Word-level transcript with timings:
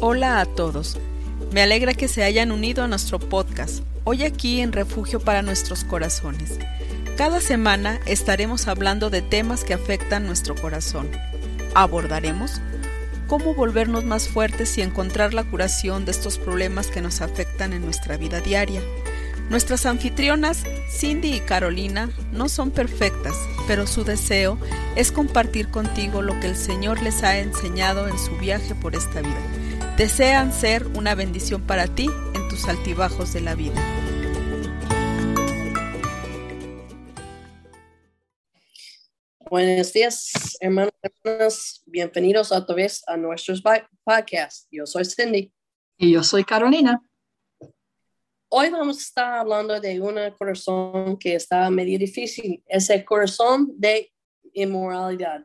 Hola 0.00 0.40
a 0.40 0.46
todos. 0.46 0.96
Me 1.50 1.60
alegra 1.60 1.92
que 1.92 2.06
se 2.06 2.22
hayan 2.22 2.52
unido 2.52 2.84
a 2.84 2.86
nuestro 2.86 3.18
podcast, 3.18 3.82
hoy 4.04 4.22
aquí 4.22 4.60
en 4.60 4.70
Refugio 4.70 5.18
para 5.18 5.42
nuestros 5.42 5.82
corazones. 5.82 6.56
Cada 7.16 7.40
semana 7.40 7.98
estaremos 8.06 8.68
hablando 8.68 9.10
de 9.10 9.22
temas 9.22 9.64
que 9.64 9.74
afectan 9.74 10.24
nuestro 10.24 10.54
corazón. 10.54 11.10
Abordaremos 11.74 12.60
cómo 13.26 13.54
volvernos 13.54 14.04
más 14.04 14.28
fuertes 14.28 14.78
y 14.78 14.82
encontrar 14.82 15.34
la 15.34 15.42
curación 15.42 16.04
de 16.04 16.12
estos 16.12 16.38
problemas 16.38 16.86
que 16.86 17.00
nos 17.00 17.20
afectan 17.20 17.72
en 17.72 17.84
nuestra 17.84 18.16
vida 18.16 18.40
diaria. 18.40 18.82
Nuestras 19.50 19.84
anfitrionas, 19.84 20.62
Cindy 20.88 21.34
y 21.34 21.40
Carolina, 21.40 22.08
no 22.30 22.48
son 22.48 22.70
perfectas, 22.70 23.34
pero 23.66 23.88
su 23.88 24.04
deseo 24.04 24.58
es 24.94 25.10
compartir 25.10 25.70
contigo 25.70 26.22
lo 26.22 26.38
que 26.38 26.46
el 26.46 26.56
Señor 26.56 27.02
les 27.02 27.24
ha 27.24 27.38
enseñado 27.38 28.06
en 28.06 28.16
su 28.16 28.36
viaje 28.36 28.76
por 28.76 28.94
esta 28.94 29.22
vida. 29.22 29.57
Desean 29.98 30.52
ser 30.52 30.86
una 30.96 31.16
bendición 31.16 31.66
para 31.66 31.92
ti 31.92 32.06
en 32.32 32.48
tus 32.48 32.68
altibajos 32.68 33.32
de 33.32 33.40
la 33.40 33.56
vida. 33.56 33.74
Buenos 39.50 39.92
días, 39.92 40.56
hermanos 40.60 40.92
y 41.02 41.08
hermanas. 41.08 41.82
Bienvenidos 41.84 42.52
otra 42.52 42.76
vez 42.76 43.02
a 43.08 43.16
nuestros 43.16 43.60
podcasts. 44.04 44.68
Yo 44.70 44.86
soy 44.86 45.04
Cindy. 45.04 45.52
Y 45.96 46.12
yo 46.12 46.22
soy 46.22 46.44
Carolina. 46.44 47.02
Hoy 48.50 48.70
vamos 48.70 48.98
a 48.98 49.00
estar 49.00 49.38
hablando 49.40 49.80
de 49.80 50.00
un 50.00 50.14
corazón 50.38 51.18
que 51.18 51.34
está 51.34 51.68
medio 51.70 51.98
difícil, 51.98 52.62
es 52.68 52.88
el 52.90 53.04
corazón 53.04 53.72
de 53.76 54.12
inmoralidad. 54.52 55.44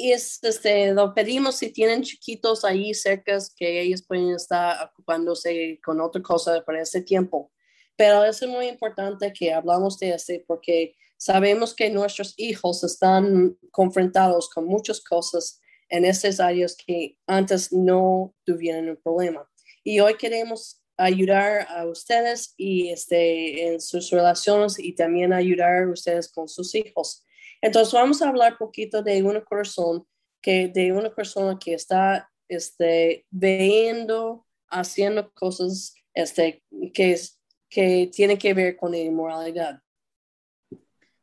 Y 0.00 0.12
es, 0.12 0.38
este, 0.42 0.94
lo 0.94 1.12
pedimos 1.12 1.56
si 1.56 1.72
tienen 1.72 2.02
chiquitos 2.02 2.64
ahí 2.64 2.94
cerca 2.94 3.36
que 3.56 3.82
ellos 3.82 4.04
pueden 4.06 4.30
estar 4.30 4.90
ocupándose 4.92 5.80
con 5.84 6.00
otra 6.00 6.22
cosa 6.22 6.64
para 6.64 6.82
ese 6.82 7.02
tiempo. 7.02 7.50
Pero 7.96 8.24
es 8.24 8.40
muy 8.46 8.68
importante 8.68 9.32
que 9.32 9.52
hablamos 9.52 9.98
de 9.98 10.10
este 10.10 10.44
porque 10.46 10.94
sabemos 11.16 11.74
que 11.74 11.90
nuestros 11.90 12.34
hijos 12.36 12.84
están 12.84 13.58
confrontados 13.72 14.48
con 14.48 14.66
muchas 14.66 15.00
cosas 15.00 15.60
en 15.88 16.04
esas 16.04 16.38
áreas 16.38 16.76
que 16.76 17.18
antes 17.26 17.72
no 17.72 18.34
tuvieron 18.44 18.88
un 18.88 18.96
problema. 18.96 19.50
Y 19.82 19.98
hoy 19.98 20.14
queremos 20.16 20.80
ayudar 20.96 21.66
a 21.70 21.86
ustedes 21.86 22.54
y 22.56 22.90
este, 22.90 23.66
en 23.66 23.80
sus 23.80 24.10
relaciones 24.10 24.78
y 24.78 24.94
también 24.94 25.32
ayudar 25.32 25.82
a 25.82 25.90
ustedes 25.90 26.30
con 26.30 26.48
sus 26.48 26.74
hijos. 26.76 27.24
Entonces 27.60 27.92
vamos 27.92 28.22
a 28.22 28.28
hablar 28.28 28.56
poquito 28.58 29.02
de 29.02 29.22
una 29.22 29.44
persona 29.44 30.02
que 30.40 30.68
de 30.68 30.92
una 30.92 31.14
persona 31.14 31.58
que 31.58 31.74
está 31.74 32.30
este, 32.48 33.26
viendo, 33.30 34.46
haciendo 34.68 35.32
cosas 35.32 35.94
este, 36.14 36.62
que, 36.94 37.20
que 37.68 38.10
tienen 38.12 38.38
que 38.38 38.54
ver 38.54 38.76
con 38.76 38.92
la 38.92 38.98
inmoralidad. 38.98 39.82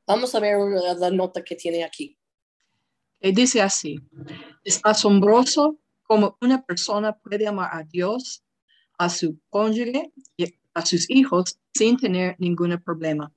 Vamos 0.07 0.35
a 0.35 0.39
ver 0.39 0.57
la 0.97 1.09
nota 1.09 1.43
que 1.43 1.55
tiene 1.55 1.83
aquí. 1.83 2.17
Y 3.19 3.31
dice 3.31 3.61
así, 3.61 3.99
es 4.63 4.79
asombroso 4.83 5.79
cómo 6.03 6.37
una 6.41 6.63
persona 6.63 7.17
puede 7.17 7.47
amar 7.47 7.69
a 7.71 7.83
Dios 7.83 8.43
a 8.97 9.09
su 9.09 9.39
cónyuge 9.49 10.13
y 10.37 10.53
a 10.73 10.85
sus 10.85 11.09
hijos 11.09 11.59
sin 11.73 11.97
tener 11.97 12.35
ningún 12.39 12.79
problema. 12.83 13.33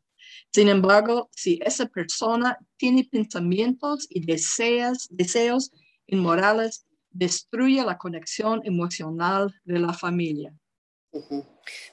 Sin 0.52 0.68
embargo, 0.68 1.28
si 1.34 1.60
esa 1.62 1.86
persona 1.86 2.58
tiene 2.76 3.04
pensamientos 3.04 4.06
y 4.08 4.24
deseos, 4.24 5.06
deseos 5.10 5.70
inmorales, 6.06 6.86
destruye 7.10 7.84
la 7.84 7.98
conexión 7.98 8.60
emocional 8.64 9.54
de 9.64 9.78
la 9.78 9.92
familia. 9.92 10.54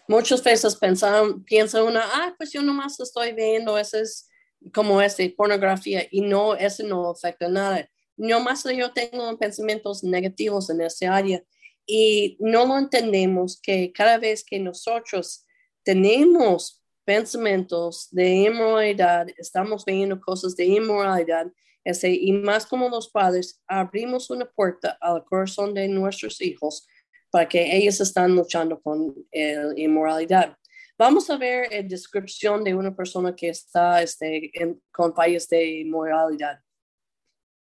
Muchas 0.08 0.44
veces 0.44 0.76
pensan, 0.76 1.44
piensa 1.44 1.84
una, 1.84 2.02
ah, 2.04 2.34
pues 2.38 2.52
yo 2.52 2.62
nomás 2.62 3.00
estoy 3.00 3.34
viendo, 3.34 3.78
eso 3.78 3.98
es 3.98 4.30
como 4.74 5.02
ese 5.02 5.30
pornografía 5.30 6.08
y 6.12 6.22
no, 6.22 6.56
eso 6.56 6.84
no 6.84 7.10
afecta 7.10 7.48
nada. 7.48 7.90
No 8.18 8.40
más 8.40 8.64
yo 8.64 8.92
tengo 8.94 9.38
pensamientos 9.38 10.04
negativos 10.04 10.70
en 10.70 10.82
ese 10.82 11.08
área 11.08 11.44
y 11.86 12.38
no 12.40 12.66
lo 12.66 12.78
entendemos 12.78 13.60
que 13.62 13.92
cada 13.92 14.18
vez 14.18 14.44
que 14.44 14.60
nosotros 14.60 15.46
tenemos 15.84 16.82
pensamientos 17.06 18.10
de 18.12 18.30
inmoralidad, 18.30 19.28
estamos 19.38 19.86
viendo 19.86 20.20
cosas 20.20 20.56
de 20.56 20.66
inmoralidad, 20.66 21.48
ese, 21.84 22.12
y 22.12 22.32
más 22.34 22.66
como 22.66 22.90
los 22.90 23.10
padres, 23.10 23.62
abrimos 23.68 24.30
una 24.30 24.46
puerta 24.46 24.98
al 25.00 25.24
corazón 25.24 25.74
de 25.74 25.88
nuestros 25.88 26.42
hijos 26.42 26.88
para 27.30 27.48
que 27.48 27.78
ellos 27.78 28.02
están 28.02 28.36
luchando 28.36 28.82
con 28.82 29.14
la 29.32 29.74
inmoralidad. 29.76 30.58
Vamos 30.98 31.30
a 31.30 31.38
ver 31.38 31.68
la 31.72 31.84
descripción 31.84 32.64
de 32.64 32.74
una 32.74 32.96
persona 32.96 33.36
que 33.36 33.50
está 33.50 34.02
este, 34.02 34.52
con 34.92 35.14
fallas 35.14 35.48
de 35.48 35.82
inmoralidad. 35.82 36.60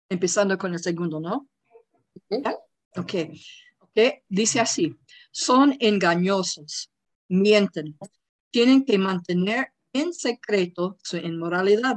Empezando 0.08 0.58
con 0.58 0.72
el 0.72 0.80
segundo, 0.80 1.20
¿no? 1.20 1.48
Ok 2.96 3.14
que 3.94 4.24
dice 4.28 4.60
así, 4.60 4.96
son 5.30 5.76
engañosos, 5.80 6.90
mienten, 7.28 7.96
tienen 8.50 8.84
que 8.84 8.98
mantener 8.98 9.72
en 9.92 10.12
secreto 10.12 10.98
su 11.02 11.16
inmoralidad. 11.16 11.96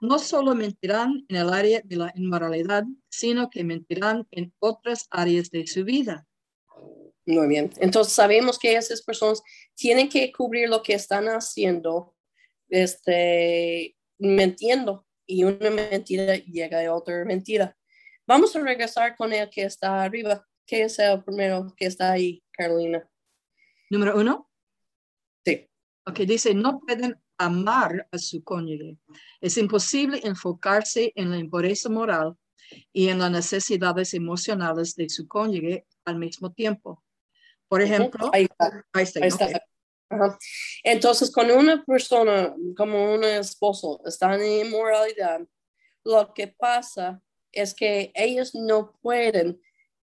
No 0.00 0.18
solo 0.18 0.54
mentirán 0.54 1.24
en 1.28 1.36
el 1.36 1.52
área 1.52 1.82
de 1.84 1.96
la 1.96 2.12
inmoralidad, 2.14 2.84
sino 3.10 3.50
que 3.50 3.64
mentirán 3.64 4.26
en 4.30 4.52
otras 4.58 5.06
áreas 5.10 5.50
de 5.50 5.66
su 5.66 5.84
vida. 5.84 6.26
Muy 7.26 7.48
bien. 7.48 7.70
Entonces 7.80 8.12
sabemos 8.12 8.58
que 8.58 8.74
esas 8.74 9.02
personas 9.02 9.42
tienen 9.74 10.08
que 10.08 10.32
cubrir 10.32 10.68
lo 10.68 10.82
que 10.82 10.94
están 10.94 11.26
haciendo, 11.26 12.14
este, 12.68 13.96
mintiendo, 14.18 15.06
y 15.26 15.44
una 15.44 15.70
mentira 15.70 16.36
llega 16.36 16.84
a 16.84 16.94
otra 16.94 17.24
mentira. 17.24 17.76
Vamos 18.26 18.54
a 18.56 18.60
regresar 18.60 19.16
con 19.16 19.32
el 19.32 19.48
que 19.50 19.62
está 19.62 20.02
arriba. 20.02 20.46
¿Qué 20.66 20.82
es 20.82 20.98
el 20.98 21.22
primero 21.22 21.72
que 21.76 21.86
está 21.86 22.12
ahí, 22.12 22.42
Carolina? 22.52 23.08
Número 23.90 24.16
uno. 24.16 24.49
Sí. 26.06 26.10
Ok, 26.10 26.18
dice, 26.20 26.54
no 26.54 26.80
pueden 26.80 27.20
amar 27.38 28.08
a 28.10 28.18
su 28.18 28.42
cónyuge. 28.42 28.98
Es 29.40 29.56
imposible 29.56 30.20
enfocarse 30.24 31.12
en 31.14 31.30
la 31.30 31.38
impureza 31.38 31.88
moral 31.88 32.36
y 32.92 33.08
en 33.08 33.18
las 33.18 33.30
necesidades 33.30 34.14
emocionales 34.14 34.94
de 34.94 35.08
su 35.08 35.26
cónyuge 35.26 35.86
al 36.04 36.18
mismo 36.18 36.52
tiempo. 36.52 37.02
Por 37.68 37.82
ejemplo, 37.82 38.30
ahí 38.32 38.48
está. 38.94 39.22
Entonces, 40.82 41.30
cuando 41.32 41.56
una 41.56 41.84
persona 41.84 42.54
como 42.76 43.14
un 43.14 43.24
esposo 43.24 44.00
está 44.04 44.34
en 44.34 44.66
inmoralidad, 44.66 45.40
lo 46.04 46.34
que 46.34 46.48
pasa 46.48 47.22
es 47.52 47.74
que 47.74 48.10
ellos 48.14 48.54
no 48.54 48.98
pueden 49.00 49.60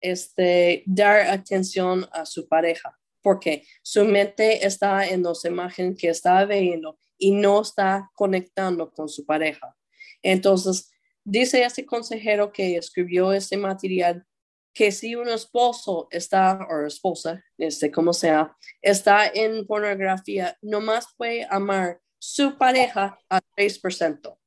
este, 0.00 0.84
dar 0.86 1.20
atención 1.28 2.08
a 2.12 2.24
su 2.26 2.46
pareja, 2.46 2.98
porque 3.22 3.64
su 3.82 4.04
mente 4.04 4.66
está 4.66 5.06
en 5.06 5.22
las 5.22 5.44
imágenes 5.44 5.98
que 5.98 6.08
está 6.08 6.44
viendo 6.44 6.98
y 7.16 7.32
no 7.32 7.62
está 7.62 8.10
conectando 8.14 8.90
con 8.90 9.08
su 9.08 9.26
pareja. 9.26 9.76
Entonces, 10.22 10.90
dice 11.24 11.62
ese 11.64 11.84
consejero 11.84 12.52
que 12.52 12.76
escribió 12.76 13.32
este 13.32 13.56
material 13.56 14.24
que 14.72 14.92
si 14.92 15.16
un 15.16 15.28
esposo 15.28 16.06
está, 16.10 16.66
o 16.70 16.86
esposa, 16.86 17.44
este, 17.58 17.90
como 17.90 18.12
sea, 18.12 18.56
está 18.80 19.26
en 19.26 19.66
pornografía, 19.66 20.56
nomás 20.62 21.08
puede 21.16 21.46
amar 21.50 22.00
su 22.20 22.56
pareja 22.56 23.18
a 23.28 23.40
3%. 23.56 24.38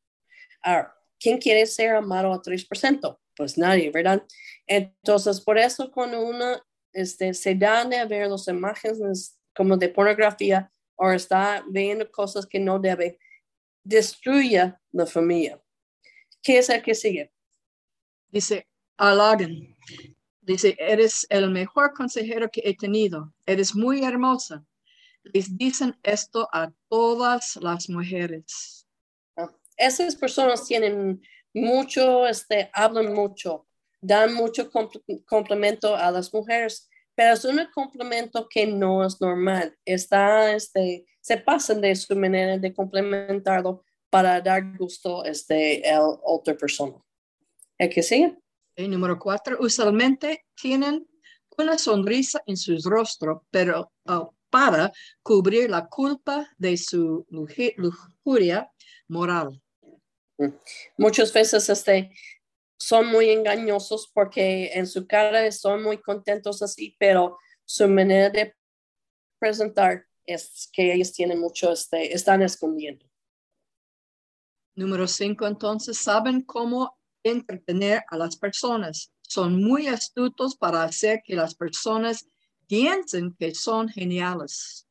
Ahora, 0.61 0.95
¿quién 1.19 1.37
quiere 1.37 1.65
ser 1.65 1.95
amado 1.95 2.31
a 2.31 2.41
3%? 2.41 3.19
Pues 3.35 3.57
nadie, 3.57 3.89
¿verdad? 3.91 4.23
Entonces, 4.67 5.41
por 5.41 5.57
eso 5.57 5.91
cuando 5.91 6.21
uno 6.21 6.61
este, 6.93 7.33
se 7.33 7.55
da 7.55 7.85
de 7.85 8.05
ver 8.05 8.27
las 8.27 8.47
imágenes 8.47 9.37
como 9.55 9.77
de 9.77 9.89
pornografía 9.89 10.71
o 10.95 11.11
está 11.11 11.63
viendo 11.67 12.09
cosas 12.11 12.45
que 12.45 12.59
no 12.59 12.79
debe, 12.79 13.19
destruye 13.83 14.73
la 14.91 15.05
familia. 15.05 15.61
¿Qué 16.41 16.57
es 16.57 16.69
el 16.69 16.81
que 16.81 16.95
sigue? 16.95 17.31
Dice, 18.29 18.67
halagan. 18.97 19.75
Dice, 20.41 20.75
eres 20.79 21.25
el 21.29 21.49
mejor 21.49 21.93
consejero 21.93 22.49
que 22.49 22.61
he 22.63 22.75
tenido. 22.75 23.33
Eres 23.45 23.75
muy 23.75 24.03
hermosa. 24.03 24.65
Les 25.23 25.55
dicen 25.55 25.95
esto 26.03 26.49
a 26.51 26.71
todas 26.89 27.57
las 27.57 27.89
mujeres. 27.89 28.87
Ah, 29.37 29.51
esas 29.77 30.15
personas 30.15 30.65
tienen 30.65 31.21
mucho, 31.53 32.27
este, 32.27 32.71
hablan 32.73 33.13
mucho, 33.13 33.67
dan 34.01 34.33
mucho 34.33 34.69
complemento 35.25 35.95
a 35.95 36.11
las 36.11 36.33
mujeres, 36.33 36.89
pero 37.15 37.33
es 37.33 37.45
un 37.45 37.59
complemento 37.73 38.47
que 38.49 38.65
no 38.65 39.05
es 39.05 39.21
normal. 39.21 39.77
Está, 39.85 40.53
este, 40.53 41.05
se 41.21 41.37
pasan 41.37 41.81
de 41.81 41.95
su 41.95 42.15
manera 42.15 42.57
de 42.57 42.73
complementarlo 42.73 43.83
para 44.09 44.41
dar 44.41 44.77
gusto 44.77 45.23
este, 45.23 45.89
a 45.89 46.01
otra 46.03 46.55
persona. 46.55 46.97
¿El 47.77 47.89
que 47.89 48.03
sigue? 48.03 48.37
El 48.75 48.89
número 48.89 49.19
cuatro, 49.19 49.57
usualmente 49.59 50.45
tienen 50.55 51.07
una 51.57 51.77
sonrisa 51.77 52.41
en 52.45 52.57
su 52.57 52.77
rostro, 52.83 53.45
pero 53.51 53.91
uh, 54.05 54.27
para 54.49 54.91
cubrir 55.21 55.69
la 55.69 55.87
culpa 55.87 56.49
de 56.57 56.77
su 56.77 57.25
lujuria 57.29 58.71
moral. 59.07 59.61
Muchas 60.97 61.31
veces 61.31 61.69
este, 61.69 62.11
son 62.81 63.07
muy 63.07 63.29
engañosos 63.29 64.09
porque 64.13 64.71
en 64.73 64.87
su 64.87 65.05
cara 65.07 65.51
son 65.51 65.83
muy 65.83 65.97
contentos 66.01 66.61
así, 66.61 66.95
pero 66.99 67.37
su 67.65 67.87
manera 67.87 68.29
de 68.29 68.55
presentar 69.39 70.05
es 70.25 70.69
que 70.73 70.93
ellos 70.93 71.13
tienen 71.13 71.39
mucho, 71.39 71.71
este, 71.71 72.13
están 72.13 72.41
escondiendo. 72.41 73.05
Número 74.75 75.07
cinco, 75.07 75.47
entonces, 75.47 75.97
saben 75.97 76.41
cómo 76.41 76.97
entretener 77.23 78.03
a 78.09 78.17
las 78.17 78.35
personas. 78.37 79.11
Son 79.21 79.61
muy 79.61 79.87
astutos 79.87 80.55
para 80.55 80.83
hacer 80.83 81.21
que 81.23 81.35
las 81.35 81.55
personas 81.55 82.27
piensen 82.67 83.35
que 83.37 83.53
son 83.53 83.89
geniales. 83.89 84.87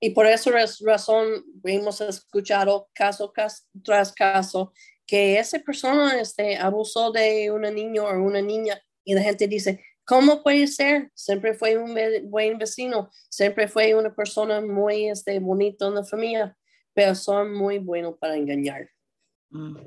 Y 0.00 0.10
por 0.10 0.26
esa 0.26 0.50
raz- 0.50 0.80
razón 0.84 1.44
hemos 1.64 2.00
escuchado 2.00 2.88
caso 2.92 3.32
cas- 3.32 3.68
tras 3.84 4.12
caso 4.12 4.72
que 5.06 5.38
esa 5.38 5.58
persona 5.58 6.20
este, 6.20 6.56
abusó 6.56 7.10
de 7.10 7.50
una 7.50 7.70
niña 7.70 8.02
o 8.02 8.22
una 8.22 8.40
niña 8.40 8.80
y 9.04 9.14
la 9.14 9.22
gente 9.22 9.46
dice, 9.48 9.84
¿cómo 10.04 10.42
puede 10.42 10.66
ser? 10.66 11.10
Siempre 11.14 11.54
fue 11.54 11.76
un 11.76 11.96
buen 12.30 12.58
vecino, 12.58 13.10
siempre 13.28 13.68
fue 13.68 13.94
una 13.94 14.14
persona 14.14 14.60
muy 14.60 15.08
este, 15.08 15.38
bonita 15.38 15.86
en 15.86 15.94
la 15.94 16.04
familia, 16.04 16.56
pero 16.94 17.14
son 17.14 17.54
muy 17.54 17.78
buenos 17.78 18.16
para 18.18 18.36
engañar. 18.36 18.88
Mm. 19.50 19.78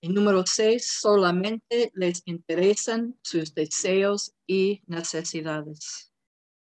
Y 0.00 0.08
número 0.10 0.44
seis, 0.46 0.98
solamente 1.00 1.90
les 1.94 2.22
interesan 2.26 3.18
sus 3.22 3.54
deseos 3.54 4.34
y 4.46 4.82
necesidades. 4.86 6.12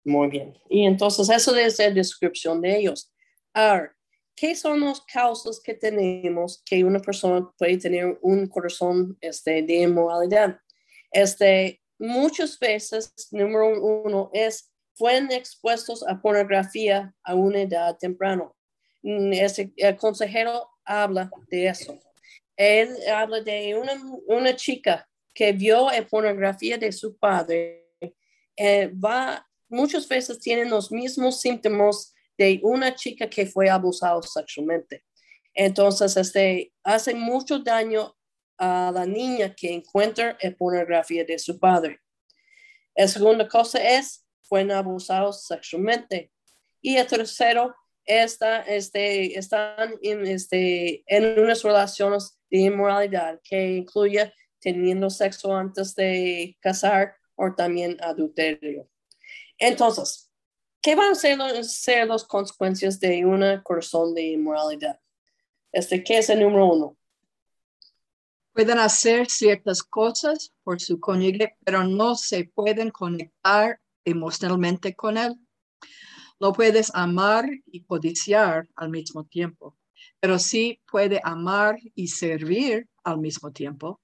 Muy 0.04 0.30
bien. 0.30 0.54
Y 0.70 0.86
entonces 0.86 1.30
eso 1.30 1.56
es 1.56 1.80
la 1.80 1.90
descripción 1.90 2.62
de 2.62 2.78
ellos. 2.78 3.12
Ahora, 3.54 3.96
¿qué 4.36 4.56
son 4.56 4.82
las 4.82 5.02
causas 5.02 5.60
que 5.60 5.74
tenemos 5.74 6.62
que 6.66 6.84
una 6.84 7.00
persona 7.00 7.50
puede 7.58 7.78
tener 7.78 8.18
un 8.22 8.48
corazón 8.48 9.18
este, 9.22 9.62
de 9.62 9.76
inmoralidad? 9.76 10.60
Este, 11.12 11.82
muchas 12.00 12.58
veces, 12.60 13.14
número 13.32 13.68
uno, 13.68 14.30
es 14.34 14.72
fueron 14.96 15.32
expuestos 15.32 16.06
a 16.08 16.22
pornografía 16.22 17.14
a 17.24 17.34
una 17.36 17.62
edad 17.62 17.98
temprana. 17.98 18.52
Mm, 19.02 19.34
Ese, 19.34 19.72
el 19.78 19.96
consejero 19.96 20.68
habla 20.86 21.32
de 21.50 21.68
eso. 21.68 21.98
Él 22.56 22.96
habla 23.12 23.42
de 23.42 23.76
una, 23.76 23.94
una 24.28 24.56
chica 24.56 25.08
que 25.34 25.54
vio 25.54 25.90
la 25.90 26.06
pornografía 26.08 26.78
de 26.78 26.92
su 26.92 27.18
padre. 27.18 27.88
eh, 28.58 28.92
va 28.94 29.48
muchas 29.72 30.08
veces 30.08 30.38
tienen 30.40 30.70
los 30.70 30.92
mismos 30.92 31.40
síntomas 31.40 32.11
de 32.38 32.60
una 32.64 32.96
chica 32.96 33.30
que 33.30 33.46
fue 33.46 33.70
abusada 33.70 34.22
sexualmente. 34.22 35.04
Entonces, 35.54 36.16
este, 36.18 36.74
hace 36.84 37.14
mucho 37.14 37.60
daño 37.60 38.16
a 38.58 38.92
la 38.94 39.06
niña 39.06 39.54
que 39.56 39.74
encuentra 39.74 40.38
la 40.42 40.52
pornografía 40.52 41.26
de 41.26 41.40
su 41.40 41.60
padre. 41.60 42.00
La 42.96 43.08
segunda 43.08 43.48
cosa 43.48 43.80
es, 43.80 44.26
fueron 44.44 44.72
abusados 44.72 45.46
sexualmente. 45.46 46.32
Y 46.82 46.98
el 46.98 47.08
tercero, 47.08 47.76
está, 48.06 48.62
este, 48.62 49.38
están 49.38 49.96
en, 50.02 50.26
este, 50.26 51.04
en 51.08 51.40
unas 51.40 51.64
relaciones 51.64 52.40
de 52.50 52.60
inmoralidad 52.60 53.40
que 53.44 53.78
incluye 53.78 54.34
teniendo 54.60 55.10
sexo 55.10 55.56
antes 55.56 55.96
de 55.96 56.58
casar 56.60 57.16
o 57.36 57.54
también 57.56 57.98
adulterio. 58.02 58.88
Entonces, 59.58 60.31
¿qué 60.82 60.96
van 60.96 61.12
a 61.12 61.16
ser, 61.16 61.38
los- 61.38 61.72
ser 61.74 62.08
las 62.08 62.24
consecuencias 62.24 63.00
de 63.00 63.26
una 63.26 63.62
corazón 63.64 64.14
de 64.14 64.24
inmoralidad? 64.24 65.00
Este, 65.72 66.04
¿qué 66.04 66.18
es 66.18 66.30
el 66.30 66.42
número 66.42 66.66
uno? 66.66 66.98
Pueden 68.54 68.80
hacer 68.80 69.30
ciertas 69.30 69.82
cosas 69.82 70.54
por 70.64 70.82
su 70.82 71.00
cónyuge, 71.00 71.56
pero 71.64 71.86
no 71.86 72.16
se 72.16 72.44
pueden 72.46 72.90
conectar 72.90 73.80
emocionalmente 74.04 74.94
con 74.94 75.18
él. 75.18 75.36
Lo 76.40 76.52
puedes 76.52 76.94
amar 76.94 77.46
y 77.68 77.84
codiciar 77.84 78.68
al 78.76 78.90
mismo 78.90 79.24
tiempo, 79.26 79.78
pero 80.20 80.40
sí 80.40 80.82
puede 80.92 81.22
amar 81.24 81.78
y 81.96 82.08
servir 82.08 82.90
al 83.04 83.20
mismo 83.20 83.52
tiempo. 83.52 84.02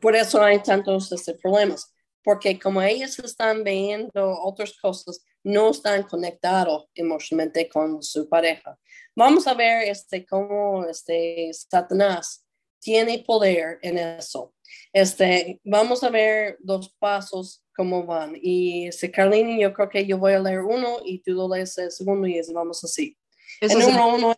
Por 0.00 0.14
eso 0.14 0.42
hay 0.42 0.62
tantos 0.62 1.10
este, 1.12 1.34
problemas, 1.34 1.94
porque 2.22 2.58
como 2.58 2.82
ellos 2.82 3.18
están 3.20 3.64
viendo 3.64 4.38
otras 4.42 4.76
cosas, 4.78 5.24
no 5.46 5.70
están 5.70 6.02
conectados 6.02 6.86
emocionalmente 6.92 7.68
con 7.68 8.02
su 8.02 8.28
pareja. 8.28 8.76
Vamos 9.14 9.46
a 9.46 9.54
ver 9.54 9.88
este, 9.88 10.26
cómo 10.26 10.84
este, 10.86 11.50
Satanás 11.52 12.44
tiene 12.80 13.22
poder 13.24 13.78
en 13.80 13.96
eso. 13.96 14.52
Este, 14.92 15.60
vamos 15.64 16.02
a 16.02 16.10
ver 16.10 16.58
los 16.64 16.92
pasos 16.98 17.64
cómo 17.76 18.04
van. 18.04 18.36
Y 18.42 18.88
este, 18.88 19.08
Carlini, 19.12 19.62
yo 19.62 19.72
creo 19.72 19.88
que 19.88 20.04
yo 20.04 20.18
voy 20.18 20.32
a 20.32 20.40
leer 20.40 20.62
uno 20.62 20.98
y 21.04 21.20
tú 21.20 21.32
lo 21.32 21.48
lees 21.48 21.78
el 21.78 21.92
segundo 21.92 22.26
y 22.26 22.40
vamos 22.52 22.82
así. 22.82 23.16
Eso 23.60 23.76
El 23.76 23.82
es, 23.82 23.88
en, 23.88 23.94
número 23.94 24.16
uno 24.16 24.34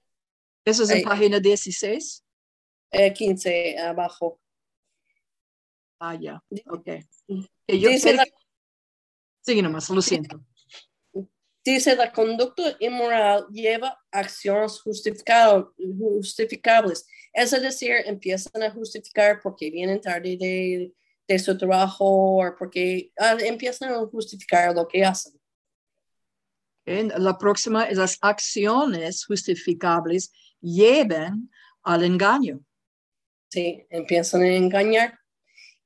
eso 0.62 0.82
es 0.82 0.90
en 0.90 0.99
eh, 0.99 1.02
página 1.05 1.40
16. 1.40 2.25
es 2.90 3.12
15 3.14 3.78
abajo. 3.78 4.38
Ah, 5.99 6.16
ya. 6.20 6.44
Ok. 6.66 6.84
Que 7.66 7.78
yo 7.78 7.88
Dice 7.88 8.12
la- 8.12 8.26
Sigue 9.40 9.62
nomás, 9.62 9.88
lo 9.88 10.02
siento. 10.02 10.44
Dice, 11.69 11.94
la 11.97 12.11
conducta 12.11 12.75
inmoral 12.81 13.47
lleva 13.50 14.03
acciones 14.11 14.81
justificables. 14.81 17.06
Es 17.35 17.50
decir, 17.50 17.93
empiezan 18.06 18.62
a 18.62 18.70
justificar 18.70 19.38
porque 19.43 19.70
vienen 19.70 20.00
tarde 20.00 20.38
de, 20.38 20.94
de 21.29 21.38
su 21.38 21.59
trabajo 21.59 22.06
o 22.06 22.56
porque 22.59 23.12
ah, 23.19 23.37
empiezan 23.41 23.93
a 23.93 23.99
justificar 24.06 24.75
lo 24.75 24.88
que 24.88 25.05
hacen. 25.05 25.38
Ok, 26.87 27.12
La 27.19 27.37
próxima 27.37 27.85
es 27.85 27.99
las 27.99 28.17
acciones 28.23 29.26
justificables 29.26 30.32
llevan 30.62 31.50
al 31.82 32.03
engaño. 32.03 32.65
Sí, 33.50 33.87
empiezan 33.91 34.41
a 34.41 34.56
engañar. 34.56 35.19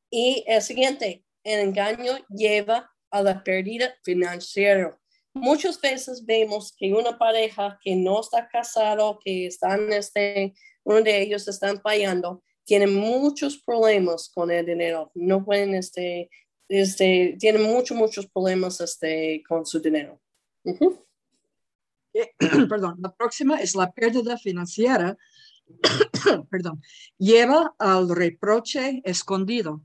Y 0.09 0.45
el 0.47 0.63
siguiente, 0.63 1.25
el 1.43 1.59
engaño 1.59 2.13
lleva 2.29 2.89
a 3.11 3.21
la 3.21 3.43
pérdida 3.43 3.93
financiera. 4.05 4.97
Muchas 5.35 5.81
veces 5.81 6.25
vemos 6.27 6.75
que 6.77 6.93
una 6.93 7.17
pareja 7.19 7.79
que 7.83 7.97
no 7.97 8.21
está 8.21 8.49
casado, 8.49 9.19
que 9.25 9.47
están, 9.47 9.93
este, 9.93 10.55
uno 10.85 11.01
de 11.03 11.23
ellos 11.23 11.49
están 11.49 11.81
fallando, 11.81 12.43
tiene 12.65 12.87
muchos 12.87 13.57
problemas 13.59 14.31
con 14.35 14.51
el 14.51 14.67
dinero. 14.67 15.11
No 15.15 15.45
pueden, 15.45 15.75
este, 15.75 16.31
este, 16.69 17.37
tienen 17.41 17.63
muchos, 17.63 17.97
muchos 17.97 18.27
problemas, 18.27 18.81
este, 18.81 19.43
con 19.49 19.65
su 19.65 19.81
dinero. 19.81 20.21
Ujú. 20.65 21.03
Eh, 22.15 22.31
Perdón, 22.69 22.97
la 23.01 23.15
próxima 23.15 23.59
es 23.61 23.75
la 23.75 23.91
pérdida 23.91 24.37
financiera. 24.37 25.17
Perdón, 26.51 26.83
lleva 27.17 27.75
al 27.79 28.15
reproche 28.15 29.01
escondido. 29.05 29.83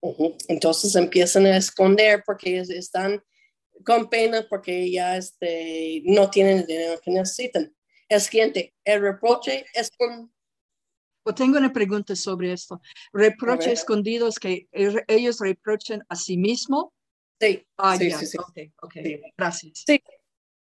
Ujú. 0.00 0.36
Entonces 0.48 0.96
empiezan 0.96 1.44
a 1.44 1.58
esconder 1.58 2.22
porque 2.24 2.58
es- 2.60 2.70
están 2.70 3.22
con 3.84 4.08
pena 4.08 4.46
porque 4.48 4.90
ya 4.90 5.16
este, 5.16 6.02
no 6.04 6.30
tienen 6.30 6.58
el 6.58 6.66
dinero 6.66 7.00
que 7.00 7.10
necesitan. 7.10 7.74
El 8.08 8.20
siguiente, 8.20 8.74
el 8.84 9.00
reproche 9.00 9.64
es 9.74 9.90
con... 9.96 10.32
Pues 11.22 11.36
tengo 11.36 11.58
una 11.58 11.72
pregunta 11.72 12.16
sobre 12.16 12.52
esto. 12.52 12.80
Reproche 13.12 13.66
ver. 13.66 13.74
escondido 13.74 14.26
es 14.28 14.38
que 14.38 14.68
er- 14.72 15.04
ellos 15.06 15.38
reprochen 15.38 16.02
a 16.08 16.16
sí 16.16 16.36
mismo. 16.36 16.92
Sí, 17.40 17.66
Ah, 17.76 17.96
sí, 17.96 18.10
sí, 18.10 18.26
sí. 18.26 18.38
ok, 18.38 18.58
ok, 18.82 18.92
Sí. 19.02 19.20
gracias. 19.36 19.84
Sí. 19.86 20.02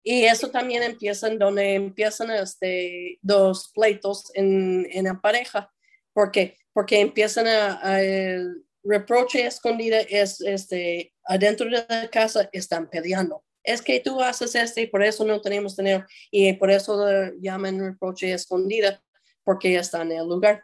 Y 0.03 0.25
eso 0.25 0.51
también 0.51 0.83
empiezan 0.83 1.39
donde 1.39 1.75
empiezan 1.75 2.31
este, 2.31 3.19
los 3.23 3.71
pleitos 3.73 4.31
en, 4.35 4.87
en 4.91 5.05
la 5.05 5.21
pareja. 5.21 5.73
¿Por 6.13 6.31
qué? 6.31 6.57
Porque 6.73 7.01
empiezan 7.01 7.47
a, 7.47 7.81
a- 7.83 8.03
el 8.03 8.65
reproche 8.89 9.47
escondida 9.47 10.01
es 10.01 10.41
este, 10.41 11.13
adentro 11.25 11.67
de 11.67 11.85
la 11.89 12.09
casa 12.11 12.49
están 12.53 12.89
peleando. 12.89 13.45
Es 13.63 13.83
que 13.83 14.01
tú 14.01 14.21
haces 14.23 14.55
este 14.55 14.83
y 14.83 14.87
por 14.87 15.03
eso 15.03 15.25
no 15.25 15.41
tenemos 15.41 15.77
dinero 15.77 16.07
y 16.31 16.53
por 16.55 16.71
eso 16.71 16.97
lo 16.97 17.33
llaman 17.41 17.79
reproche 17.81 18.33
escondida 18.33 19.03
porque 19.45 19.77
está 19.77 20.03
en 20.03 20.13
el 20.13 20.27
lugar. 20.27 20.63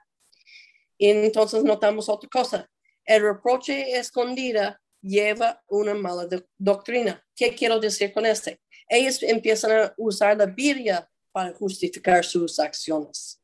Y 0.97 1.11
entonces 1.11 1.65
notamos 1.65 2.09
otra 2.09 2.29
cosa. 2.31 2.71
El 3.05 3.23
reproche 3.23 3.97
escondida 3.99 4.81
lleva 5.03 5.63
una 5.69 5.93
mala 5.95 6.25
doc- 6.27 6.49
doctrina. 6.57 7.23
¿Qué 7.37 7.55
quiero 7.55 7.79
decir 7.79 8.13
con 8.13 8.25
este? 8.25 8.61
Ellos 8.89 9.23
empiezan 9.23 9.73
a 9.73 9.95
usar 9.99 10.37
la 10.39 10.47
Biblia 10.47 11.07
para 11.33 11.53
justificar 11.53 12.25
sus 12.25 12.59
acciones. 12.59 13.43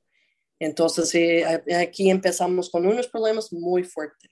Entonces, 0.59 1.15
eh, 1.15 1.45
aquí 1.75 2.09
empezamos 2.09 2.71
con 2.71 2.87
unos 2.87 3.09
problemas 3.09 3.53
muy 3.53 3.83
fuertes. 3.85 4.31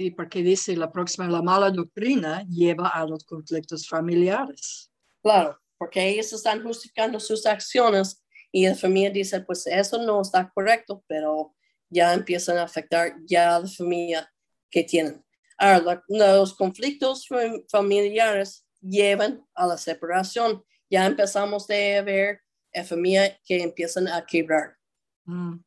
Sí, 0.00 0.10
porque 0.10 0.42
dice 0.42 0.74
la 0.76 0.90
próxima, 0.90 1.28
la 1.28 1.42
mala 1.42 1.70
doctrina 1.70 2.42
lleva 2.48 2.88
a 2.88 3.04
los 3.04 3.22
conflictos 3.22 3.86
familiares. 3.86 4.90
Claro, 5.22 5.60
porque 5.76 6.08
ellos 6.08 6.32
están 6.32 6.62
justificando 6.62 7.20
sus 7.20 7.44
acciones 7.44 8.24
y 8.50 8.66
la 8.66 8.74
familia 8.74 9.10
dice, 9.10 9.42
pues 9.42 9.66
eso 9.66 10.02
no 10.02 10.22
está 10.22 10.50
correcto, 10.54 11.04
pero 11.06 11.54
ya 11.90 12.14
empiezan 12.14 12.56
a 12.56 12.62
afectar 12.62 13.12
ya 13.26 13.56
a 13.56 13.60
la 13.60 13.68
familia 13.68 14.32
que 14.70 14.84
tienen. 14.84 15.22
Ahora, 15.58 16.02
los 16.08 16.54
conflictos 16.54 17.28
familiares 17.70 18.64
llevan 18.80 19.46
a 19.54 19.66
la 19.66 19.76
separación. 19.76 20.64
Ya 20.88 21.04
empezamos 21.04 21.68
a 21.68 22.00
ver 22.00 22.40
a 22.74 22.84
familia 22.84 23.38
que 23.44 23.62
empiezan 23.62 24.08
a 24.08 24.24
quebrar. 24.24 24.78
Mm. 25.26 25.58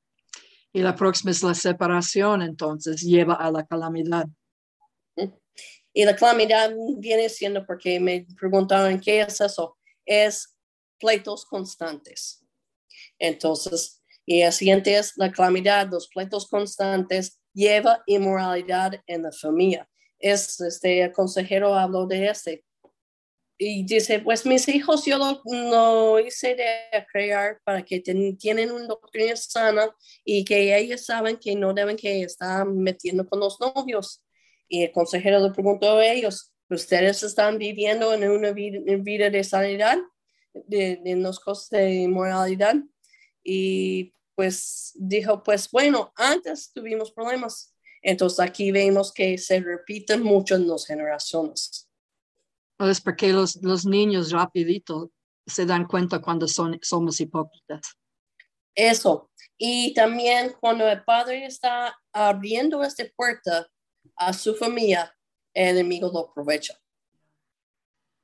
Y 0.73 0.81
la 0.81 0.95
próxima 0.95 1.31
es 1.31 1.43
la 1.43 1.53
separación, 1.53 2.41
entonces 2.41 3.01
lleva 3.01 3.35
a 3.35 3.51
la 3.51 3.63
calamidad. 3.65 4.25
Y 5.93 6.05
la 6.05 6.15
calamidad 6.15 6.73
viene 6.97 7.29
siendo, 7.29 7.65
porque 7.65 7.99
me 7.99 8.25
preguntaron 8.39 8.99
qué 8.99 9.21
es 9.21 9.39
eso, 9.39 9.77
es 10.05 10.57
pleitos 10.99 11.45
constantes. 11.45 12.43
Entonces, 13.19 14.01
y 14.25 14.41
el 14.41 14.51
siguiente 14.51 14.97
es 14.97 15.13
la 15.17 15.31
calamidad, 15.31 15.89
los 15.91 16.07
pleitos 16.07 16.47
constantes 16.47 17.39
lleva 17.53 18.01
inmoralidad 18.07 18.99
en 19.05 19.23
la 19.23 19.31
familia. 19.31 19.87
Es, 20.17 20.59
este, 20.61 21.03
el 21.03 21.11
consejero 21.11 21.75
habló 21.75 22.07
de 22.07 22.27
este 22.27 22.65
y 23.57 23.85
dice, 23.85 24.19
pues 24.19 24.45
mis 24.45 24.67
hijos 24.67 25.05
yo 25.05 25.17
lo, 25.17 26.19
hice 26.19 26.55
de 26.55 27.05
crear 27.11 27.59
para 27.63 27.83
que 27.83 27.99
tienen 27.99 28.71
una 28.71 28.87
doctrina 28.87 29.35
sana 29.35 29.95
y 30.25 30.43
que 30.43 30.75
ellos 30.77 31.05
saben 31.05 31.37
que 31.37 31.55
no 31.55 31.73
deben 31.73 31.95
que 31.95 32.23
estar 32.23 32.65
metiendo 32.65 33.27
con 33.27 33.39
los 33.39 33.59
novios. 33.59 34.23
Y 34.67 34.83
el 34.83 34.91
consejero 34.91 35.39
le 35.39 35.51
preguntó 35.51 35.97
a 35.97 36.05
ellos, 36.05 36.51
¿ustedes 36.69 37.21
están 37.23 37.57
viviendo 37.57 38.13
en 38.13 38.29
una 38.29 38.51
vida, 38.51 39.29
de 39.29 39.43
sanidad, 39.43 39.99
de, 40.53 40.99
de 41.03 41.15
los 41.15 41.39
cosas 41.39 41.69
de 41.69 42.07
moralidad? 42.07 42.75
Y 43.43 44.13
pues 44.35 44.93
dijo, 44.95 45.43
pues 45.43 45.69
bueno, 45.69 46.11
antes 46.15 46.71
tuvimos 46.73 47.11
problemas. 47.11 47.75
Entonces 48.01 48.39
aquí 48.39 48.71
vemos 48.71 49.13
que 49.13 49.37
se 49.37 49.59
repiten 49.61 50.23
mucho 50.23 50.55
en 50.55 50.67
las 50.67 50.85
generaciones. 50.85 51.82
Es 52.89 53.01
porque 53.01 53.31
los, 53.31 53.55
los 53.61 53.85
niños 53.85 54.31
rapidito 54.31 55.11
se 55.45 55.65
dan 55.65 55.85
cuenta 55.85 56.21
cuando 56.21 56.47
son, 56.47 56.79
somos 56.81 57.19
hipócritas. 57.19 57.97
Eso. 58.75 59.29
Y 59.57 59.93
también 59.93 60.53
cuando 60.59 60.87
el 60.87 61.03
padre 61.03 61.45
está 61.45 61.95
abriendo 62.11 62.83
esta 62.83 63.03
puerta 63.15 63.67
a 64.15 64.33
su 64.33 64.55
familia, 64.55 65.15
el 65.53 65.77
enemigo 65.77 66.09
lo 66.11 66.19
aprovecha. 66.19 66.73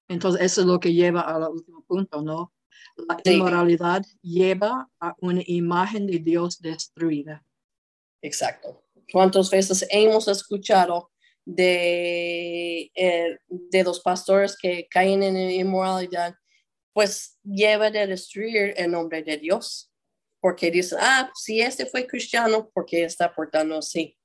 Entonces, 0.08 0.42
eso 0.42 0.62
es 0.62 0.68
lo 0.68 0.80
que 0.80 0.94
lleva 0.94 1.22
al 1.22 1.44
último 1.44 1.84
punto, 1.84 2.22
¿no? 2.22 2.54
La 2.98 3.32
inmoralidad 3.32 4.04
lleva 4.22 4.90
a 5.00 5.16
una 5.20 5.42
imagen 5.46 6.08
de 6.08 6.20
Dios 6.20 6.60
destruida. 6.60 7.46
Exacto. 8.22 8.84
¿Cuántas 9.12 9.50
veces 9.50 9.88
hemos 9.90 10.28
escuchado 10.28 11.12
de, 11.56 12.92
eh, 12.94 13.40
de 13.48 13.84
los 13.84 14.00
pastores 14.02 14.56
que 14.56 14.88
caen 14.90 15.24
en 15.24 15.36
inmoralidad, 15.38 16.36
pues 16.94 17.40
lleva 17.44 17.88
a 17.88 17.92
destruir 17.92 18.74
el 18.78 18.92
nombre 18.92 19.24
de 19.24 19.38
Dios. 19.38 19.92
Porque 20.42 20.72
dice, 20.72 20.96
ah, 21.00 21.30
si 21.36 21.60
este 21.60 21.86
fue 21.86 22.08
cristiano, 22.08 22.70
porque 22.74 23.04
está 23.04 23.34
portando 23.34 23.78
así? 23.78 24.16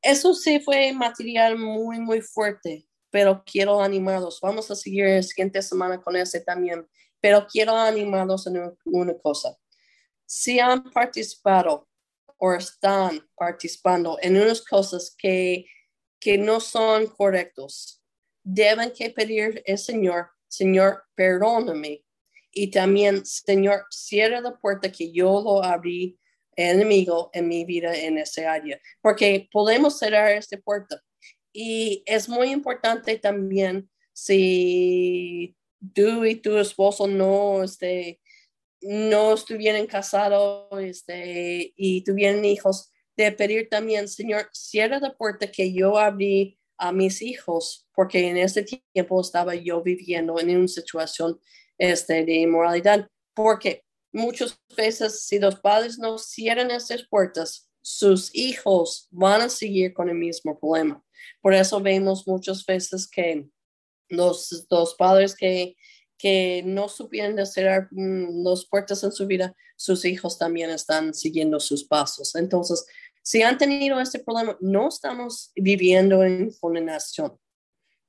Eso 0.00 0.32
sí 0.32 0.60
fue 0.60 0.92
material 0.92 1.58
muy, 1.58 1.98
muy 1.98 2.22
fuerte, 2.22 2.86
pero 3.10 3.42
quiero 3.44 3.82
animarlos. 3.82 4.38
Vamos 4.40 4.70
a 4.70 4.76
seguir 4.76 5.06
la 5.06 5.22
siguiente 5.22 5.60
semana 5.60 6.00
con 6.00 6.16
ese 6.16 6.40
también, 6.40 6.88
pero 7.20 7.46
quiero 7.46 7.76
animarlos 7.76 8.46
en 8.46 8.72
una 8.84 9.14
cosa. 9.18 9.58
Si 10.24 10.58
han 10.58 10.84
participado 10.90 11.86
o 12.38 12.54
están 12.54 13.20
participando 13.36 14.16
en 14.22 14.40
unas 14.40 14.62
cosas 14.62 15.14
que 15.18 15.66
que 16.20 16.38
no 16.38 16.60
son 16.60 17.06
correctos. 17.06 18.02
Deben 18.42 18.92
que 18.92 19.10
pedir 19.10 19.62
al 19.66 19.78
Señor, 19.78 20.28
Señor, 20.48 21.04
perdóname. 21.14 22.04
Y 22.52 22.70
también, 22.70 23.24
Señor, 23.24 23.84
cierra 23.90 24.40
la 24.40 24.58
puerta 24.58 24.90
que 24.90 25.12
yo 25.12 25.40
lo 25.40 25.62
abrí 25.62 26.18
enemigo 26.56 27.30
en 27.32 27.48
mi 27.48 27.64
vida 27.64 27.96
en 27.96 28.18
ese 28.18 28.46
área, 28.46 28.80
porque 29.00 29.48
podemos 29.52 29.98
cerrar 29.98 30.32
esta 30.32 30.58
puerta. 30.58 31.00
Y 31.52 32.02
es 32.06 32.28
muy 32.28 32.50
importante 32.50 33.18
también 33.18 33.88
si 34.12 35.56
tú 35.94 36.24
y 36.24 36.36
tu 36.36 36.58
esposo 36.58 37.06
no, 37.06 37.62
este, 37.62 38.20
no 38.82 39.34
estuvieran 39.34 39.86
casados 39.86 40.68
este, 40.80 41.72
y 41.76 42.02
tuvieran 42.02 42.44
hijos, 42.44 42.92
de 43.24 43.32
pedir 43.32 43.68
también, 43.68 44.08
Señor, 44.08 44.48
cierra 44.52 44.98
la 44.98 45.16
puerta 45.16 45.50
que 45.50 45.72
yo 45.72 45.98
abrí 45.98 46.58
a 46.78 46.92
mis 46.92 47.20
hijos, 47.20 47.86
porque 47.94 48.28
en 48.28 48.38
ese 48.38 48.62
tiempo 48.62 49.20
estaba 49.20 49.54
yo 49.54 49.82
viviendo 49.82 50.38
en 50.40 50.56
una 50.56 50.68
situación 50.68 51.38
este, 51.78 52.24
de 52.24 52.34
inmoralidad, 52.36 53.06
porque 53.34 53.84
muchas 54.12 54.58
veces 54.76 55.22
si 55.22 55.38
los 55.38 55.60
padres 55.60 55.98
no 55.98 56.18
cierran 56.18 56.70
esas 56.70 57.06
puertas, 57.08 57.68
sus 57.82 58.34
hijos 58.34 59.08
van 59.10 59.42
a 59.42 59.48
seguir 59.48 59.92
con 59.92 60.08
el 60.08 60.16
mismo 60.16 60.58
problema. 60.58 61.02
Por 61.42 61.54
eso 61.54 61.80
vemos 61.80 62.26
muchas 62.26 62.64
veces 62.64 63.08
que 63.08 63.48
los, 64.08 64.66
los 64.70 64.94
padres 64.94 65.34
que, 65.34 65.76
que 66.18 66.62
no 66.64 66.88
supieron 66.88 67.46
cerrar 67.46 67.88
mm, 67.90 68.44
las 68.44 68.66
puertas 68.66 69.02
en 69.04 69.12
su 69.12 69.26
vida, 69.26 69.54
sus 69.76 70.04
hijos 70.04 70.38
también 70.38 70.70
están 70.70 71.14
siguiendo 71.14 71.60
sus 71.60 71.84
pasos. 71.84 72.34
Entonces, 72.34 72.84
si 73.22 73.42
han 73.42 73.58
tenido 73.58 74.00
este 74.00 74.18
problema, 74.18 74.56
no 74.60 74.88
estamos 74.88 75.52
viviendo 75.54 76.22
en 76.22 76.52
condenación, 76.60 77.38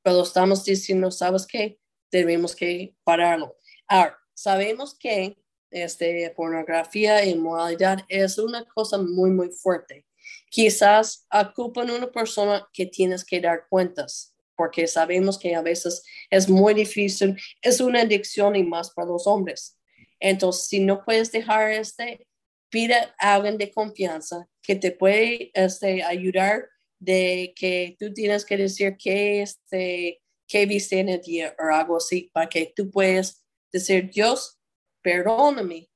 pero 0.01 0.24
estamos 0.24 0.63
diciendo, 0.63 1.12
¿sabes 1.12 1.46
qué? 1.46 1.80
Debemos 2.12 2.56
que 2.56 2.96
pararlo. 3.03 3.56
Ahora, 3.88 4.18
sabemos 4.34 4.98
que 4.98 5.38
este, 5.70 6.32
pornografía 6.36 7.24
y 7.25 7.36
moralidad 7.36 8.00
es 8.08 8.38
una 8.38 8.65
cosa 8.65 8.98
muy, 8.98 9.32
muy 9.32 9.50
fuerte. 9.50 10.06
Quizás 10.50 11.27
ocupan 11.32 11.89
una 11.91 12.12
persona 12.12 12.68
que 12.74 12.86
tienes 12.86 13.24
que 13.24 13.39
dar 13.39 13.68
cuentas, 13.70 14.36
porque 14.56 14.86
sabemos 14.88 15.39
que 15.39 15.56
a 15.56 15.62
veces 15.62 16.03
es 16.30 16.50
muy 16.50 16.74
difícil, 16.74 17.39
es 17.62 17.80
una 17.80 18.01
adicción 18.01 18.56
y 18.56 18.63
más 18.63 18.91
para 18.91 19.08
los 19.08 19.25
hombres. 19.27 19.77
Entonces, 20.20 20.68
si 20.68 20.80
no 20.80 21.03
puedes 21.03 21.32
dejar 21.32 21.72
este, 21.72 22.27
pide 22.72 22.96
a 23.20 23.36
alguien 23.36 23.58
de 23.58 23.72
confianza 23.72 24.48
que 24.63 24.75
te 24.75 24.92
puede 24.92 25.51
este, 25.54 26.01
ayudar 26.04 26.68
de 27.00 27.54
que 27.56 27.96
tú 28.00 28.13
tienes 28.13 28.46
que 28.46 28.58
decir 28.58 28.96
que 28.98 29.42
este, 29.42 30.22
qué 30.48 30.66
viste 30.66 31.00
en 31.00 31.10
el 31.10 31.22
día 31.22 31.56
o 31.60 31.74
algo 31.74 31.98
así, 31.98 32.32
para 32.34 32.50
que 32.50 32.74
tú 32.75 32.90
puedas 32.90 33.46
decir, 33.72 34.10
Dios, 34.10 34.60
perdóname, 35.01 35.90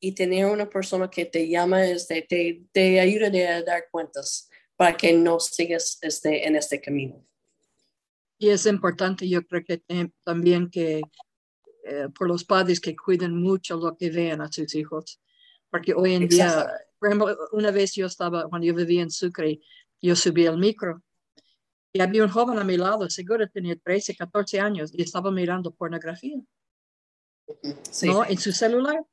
y 0.00 0.12
tener 0.12 0.46
una 0.46 0.68
persona 0.68 1.10
que 1.10 1.26
te 1.26 1.46
llama, 1.46 1.84
este, 1.86 2.22
te, 2.22 2.64
te 2.72 2.98
ayude 2.98 3.46
a 3.46 3.62
dar 3.62 3.84
cuentas 3.90 4.48
para 4.74 4.96
que 4.96 5.12
no 5.12 5.38
sigas 5.38 5.98
este, 6.00 6.46
en 6.46 6.56
este 6.56 6.80
camino. 6.80 7.22
Y 8.38 8.48
es 8.48 8.64
importante, 8.64 9.28
yo 9.28 9.46
creo 9.46 9.62
que 9.62 9.82
también 10.24 10.70
que 10.70 11.02
eh, 11.84 12.08
por 12.18 12.26
los 12.26 12.44
padres 12.44 12.80
que 12.80 12.96
cuiden 12.96 13.36
mucho 13.36 13.76
lo 13.76 13.96
que 13.98 14.10
vean 14.10 14.40
a 14.40 14.50
sus 14.50 14.74
hijos, 14.74 15.20
porque 15.70 15.94
hoy 15.94 16.14
en 16.14 16.28
día, 16.28 16.66
por 16.98 17.08
ejemplo, 17.08 17.36
una 17.52 17.70
vez 17.70 17.94
yo 17.94 18.06
estaba, 18.06 18.48
cuando 18.48 18.66
yo 18.66 18.74
vivía 18.74 19.02
en 19.02 19.10
Sucre, 19.10 19.60
yo 20.02 20.16
subí 20.16 20.46
al 20.46 20.58
micro 20.58 21.02
y 21.92 22.00
había 22.00 22.24
un 22.24 22.30
joven 22.30 22.58
a 22.58 22.64
mi 22.64 22.76
lado, 22.76 23.08
seguro 23.10 23.48
tenía 23.48 23.76
13, 23.76 24.16
14 24.16 24.60
años 24.60 24.90
y 24.94 25.02
estaba 25.02 25.30
mirando 25.30 25.72
pornografía. 25.72 26.40
¿No? 28.02 28.24
En 28.24 28.38
su 28.38 28.52
celular. 28.52 29.04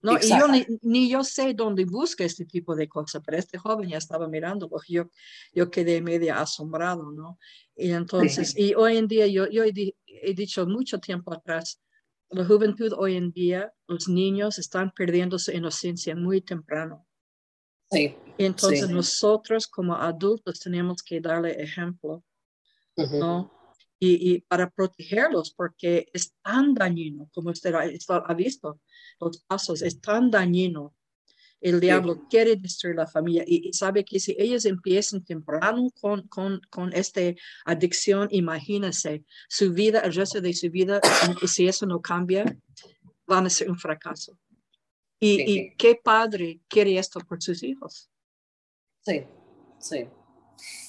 No, 0.00 0.16
y 0.16 0.28
yo 0.28 0.46
ni, 0.82 1.10
yo 1.10 1.24
sé 1.24 1.54
dónde 1.54 1.84
busca 1.84 2.24
este 2.24 2.44
tipo 2.44 2.76
de 2.76 2.88
cosas, 2.88 3.20
pero 3.24 3.36
este 3.36 3.58
joven 3.58 3.88
ya 3.88 3.98
estaba 3.98 4.28
mirando, 4.28 4.70
yo, 4.86 5.10
yo 5.52 5.70
quedé 5.70 6.00
media 6.00 6.40
asombrado, 6.40 7.10
¿no? 7.10 7.36
Y 7.74 7.90
entonces, 7.90 8.56
y 8.56 8.74
hoy 8.74 8.96
en 8.96 9.08
día, 9.08 9.26
yo, 9.26 9.48
yo 9.48 9.64
he 9.64 10.34
dicho 10.34 10.66
mucho 10.68 11.00
tiempo 11.00 11.34
atrás, 11.34 11.80
la 12.30 12.44
juventud 12.44 12.92
hoy 12.96 13.16
en 13.16 13.32
día, 13.32 13.72
los 13.86 14.08
niños 14.08 14.58
están 14.58 14.92
perdiendo 14.92 15.38
su 15.38 15.50
inocencia 15.52 16.14
muy 16.14 16.40
temprano. 16.40 17.06
Sí, 17.90 18.14
y 18.36 18.44
entonces 18.44 18.90
nosotros 18.90 19.66
como 19.66 19.94
adultos 19.94 20.60
tenemos 20.60 21.02
que 21.02 21.20
darle 21.20 21.62
ejemplo, 21.62 22.22
¿no? 22.96 23.50
Y, 23.98 24.34
y, 24.34 24.40
para 24.42 24.70
protegerlos, 24.70 25.52
porque 25.54 26.08
es 26.12 26.34
tan 26.42 26.74
dañino, 26.74 27.28
como 27.32 27.50
usted 27.50 27.74
ha, 27.74 28.34
visto, 28.34 28.80
los 29.18 29.42
pasos, 29.42 29.82
es 29.82 30.00
tan 30.00 30.30
dañino 30.30 30.94
El 31.60 31.80
diablo 31.80 32.26
quiere 32.30 32.54
destruir 32.56 32.96
la 32.96 33.06
familia 33.06 33.42
y, 33.46 33.72
sabe 33.72 34.04
que 34.04 34.20
si 34.20 34.36
ellos 34.38 34.64
empiezan 34.64 35.24
temprano 35.24 35.90
con, 36.00 36.28
con, 36.28 36.60
con 36.70 36.92
esta 36.92 37.20
adicción, 37.64 38.28
imagínense 38.30 39.24
su 39.48 39.72
vida, 39.72 40.00
el 40.00 40.14
resto 40.14 40.40
de 40.40 40.54
su 40.54 40.70
vida, 40.70 41.00
y 41.42 41.48
si 41.48 41.66
eso 41.66 41.84
no 41.86 42.00
cambia, 42.00 42.44
van 43.26 43.46
a 43.46 43.50
ser 43.50 43.70
un 43.70 43.78
fracaso. 43.78 44.38
Y, 45.18 45.52
y 45.52 45.74
qué 45.76 45.96
padre 45.96 46.60
quiere 46.68 46.96
esto 46.96 47.18
por 47.20 47.42
sus 47.42 47.62
hijos. 47.64 48.08
Sí, 49.00 49.24
sí. 49.80 50.06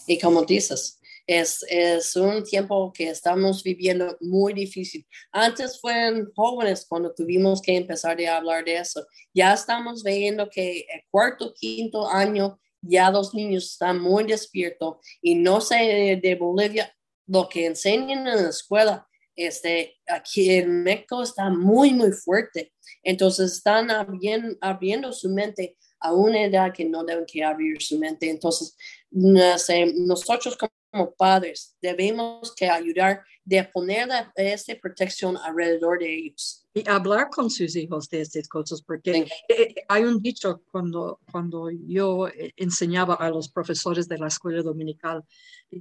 Y 0.05 0.19
como 0.19 0.43
dices, 0.43 0.98
es, 1.29 1.63
es 1.69 2.15
un 2.15 2.43
tiempo 2.43 2.91
que 2.91 3.09
estamos 3.09 3.61
viviendo 3.61 4.17
muy 4.19 4.51
difícil. 4.51 5.05
Antes 5.31 5.79
fueron 5.79 6.31
jóvenes 6.35 6.87
cuando 6.89 7.13
tuvimos 7.13 7.61
que 7.61 7.77
empezar 7.77 8.19
a 8.19 8.37
hablar 8.37 8.65
de 8.65 8.77
eso. 8.77 9.05
Ya 9.31 9.53
estamos 9.53 10.01
viendo 10.03 10.49
que 10.49 10.79
el 10.91 11.01
cuarto, 11.11 11.53
quinto 11.53 12.09
año, 12.09 12.59
ya 12.81 13.11
los 13.11 13.35
niños 13.35 13.65
están 13.65 14.01
muy 14.01 14.23
despiertos 14.23 14.97
y 15.21 15.35
no 15.35 15.61
sé 15.61 16.19
de 16.19 16.35
Bolivia, 16.35 16.91
lo 17.27 17.47
que 17.47 17.67
enseñan 17.67 18.27
en 18.27 18.43
la 18.43 18.49
escuela, 18.49 19.07
este, 19.35 19.99
aquí 20.07 20.49
en 20.49 20.81
México 20.81 21.21
está 21.21 21.51
muy, 21.51 21.93
muy 21.93 22.11
fuerte. 22.11 22.73
Entonces 23.03 23.51
están 23.51 23.91
abriendo, 23.91 24.57
abriendo 24.61 25.13
su 25.13 25.29
mente 25.29 25.77
a 25.99 26.11
una 26.11 26.43
edad 26.43 26.73
que 26.73 26.85
no 26.85 27.03
deben 27.03 27.25
que 27.27 27.43
abrir 27.43 27.79
su 27.83 27.99
mente. 27.99 28.31
Entonces, 28.31 28.75
nosotros 29.11 30.57
como 30.91 31.11
padres 31.13 31.75
debemos 31.81 32.53
que 32.55 32.69
ayudar 32.69 33.23
de 33.43 33.63
poner 33.63 34.09
esta 34.35 34.75
protección 34.75 35.37
alrededor 35.37 35.99
de 35.99 36.13
ellos. 36.13 36.67
Y 36.73 36.87
hablar 36.87 37.29
con 37.29 37.49
sus 37.49 37.75
hijos 37.75 38.09
de 38.09 38.21
estas 38.21 38.47
cosas, 38.47 38.81
porque 38.81 39.27
eh, 39.47 39.75
hay 39.87 40.03
un 40.03 40.21
dicho 40.21 40.61
cuando, 40.71 41.19
cuando 41.31 41.69
yo 41.71 42.27
eh, 42.27 42.53
enseñaba 42.57 43.15
a 43.15 43.29
los 43.29 43.49
profesores 43.49 44.07
de 44.07 44.19
la 44.19 44.27
escuela 44.27 44.61
dominical, 44.61 45.23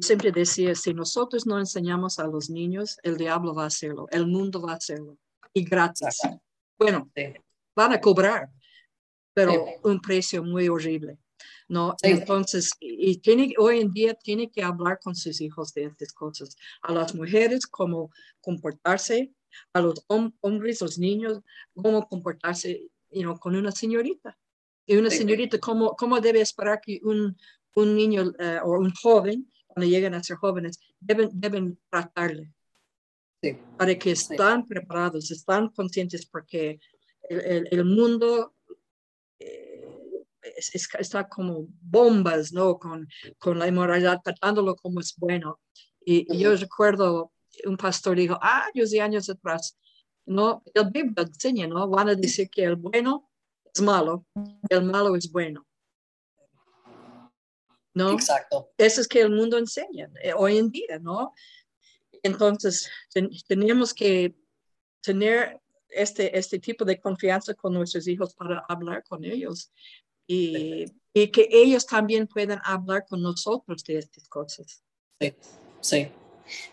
siempre 0.00 0.32
decía, 0.32 0.74
si 0.74 0.94
nosotros 0.94 1.46
no 1.46 1.58
enseñamos 1.58 2.18
a 2.18 2.26
los 2.26 2.48
niños, 2.48 2.98
el 3.02 3.16
diablo 3.16 3.54
va 3.54 3.64
a 3.64 3.68
hacerlo, 3.68 4.06
el 4.10 4.26
mundo 4.26 4.62
va 4.62 4.72
a 4.72 4.76
hacerlo, 4.76 5.18
y 5.52 5.64
gratis. 5.64 6.18
Bueno, 6.78 7.10
van 7.74 7.92
a 7.92 8.00
cobrar, 8.00 8.48
pero 9.34 9.52
un 9.82 10.00
precio 10.00 10.42
muy 10.42 10.68
horrible. 10.68 11.18
¿No? 11.68 11.94
Entonces, 12.02 12.72
y 12.80 13.18
tiene, 13.18 13.54
hoy 13.58 13.80
en 13.80 13.90
día 13.90 14.14
tiene 14.14 14.50
que 14.50 14.62
hablar 14.62 14.98
con 15.02 15.14
sus 15.14 15.40
hijos 15.40 15.72
de 15.74 15.84
estas 15.84 16.12
cosas. 16.12 16.56
A 16.82 16.92
las 16.92 17.14
mujeres, 17.14 17.66
cómo 17.66 18.10
comportarse, 18.40 19.32
a 19.72 19.80
los 19.80 20.04
hombres, 20.08 20.80
los 20.80 20.98
niños, 20.98 21.40
cómo 21.74 22.06
comportarse 22.06 22.88
you 23.10 23.38
con 23.38 23.56
una 23.56 23.70
señorita. 23.70 24.36
Y 24.86 24.96
una 24.96 25.10
señorita, 25.10 25.58
cómo, 25.58 25.94
cómo 25.96 26.18
debe 26.20 26.40
esperar 26.40 26.80
que 26.80 26.98
un, 27.02 27.36
un 27.74 27.94
niño 27.94 28.32
eh, 28.38 28.58
o 28.64 28.78
un 28.78 28.90
joven, 28.92 29.46
cuando 29.66 29.86
lleguen 29.86 30.14
a 30.14 30.22
ser 30.22 30.36
jóvenes, 30.36 30.80
deben, 30.98 31.28
deben 31.32 31.78
tratarle. 31.90 32.54
Para 33.76 33.96
que 33.96 34.12
están 34.12 34.66
preparados, 34.66 35.30
están 35.30 35.68
conscientes 35.68 36.26
porque 36.26 36.80
el, 37.28 37.68
el 37.70 37.84
mundo 37.84 38.54
está 40.58 41.28
como 41.28 41.66
bombas, 41.80 42.52
¿no? 42.52 42.78
Con, 42.78 43.08
con 43.38 43.58
la 43.58 43.68
inmoralidad, 43.68 44.20
tratándolo 44.22 44.74
como 44.76 45.00
es 45.00 45.14
bueno. 45.16 45.60
Y, 46.04 46.38
yo 46.38 46.54
recuerdo 46.56 47.32
un 47.64 47.76
pastor 47.76 48.16
dijo, 48.16 48.38
años 48.40 48.92
y 48.92 49.00
años 49.00 49.28
atrás, 49.28 49.76
no, 50.26 50.62
el 50.74 50.90
Biblia 50.90 51.24
enseña, 51.26 51.66
¿no? 51.66 51.88
Van 51.88 52.08
a 52.08 52.14
decir 52.14 52.48
que 52.50 52.64
el 52.64 52.76
bueno 52.76 53.30
es 53.74 53.80
malo, 53.80 54.26
el 54.68 54.84
malo 54.84 55.16
es 55.16 55.30
bueno. 55.30 55.66
¿No? 57.94 58.12
Exacto. 58.12 58.70
Eso 58.76 59.00
es 59.00 59.08
que 59.08 59.20
el 59.20 59.30
mundo 59.30 59.58
enseña 59.58 60.10
eh, 60.22 60.32
hoy 60.34 60.58
en 60.58 60.70
día, 60.70 60.98
¿no? 61.00 61.32
Entonces, 62.22 62.90
tenemos 63.46 63.92
que 63.92 64.36
tener 65.00 65.60
este, 65.88 66.38
este 66.38 66.58
tipo 66.58 66.84
de 66.84 67.00
confianza 67.00 67.54
con 67.54 67.72
nuestros 67.72 68.06
hijos 68.06 68.34
para 68.34 68.64
hablar 68.68 69.02
con 69.04 69.24
ellos 69.24 69.72
y, 70.28 70.84
y, 71.12 71.28
que 71.32 71.48
ellos 71.50 71.86
también 71.86 72.28
puedan 72.28 72.60
hablar 72.62 73.04
con 73.08 73.22
nosotros 73.22 73.82
de 73.82 73.98
estas 73.98 74.28
cosas. 74.28 74.84
Sí, 75.18 75.34
sí. 75.80 76.08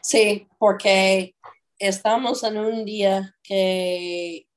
Sí, 0.01 0.47
porque 0.59 1.35
estamos 1.79 2.43
en 2.43 2.57
un 2.57 2.85
día 2.85 3.35
que 3.43 4.47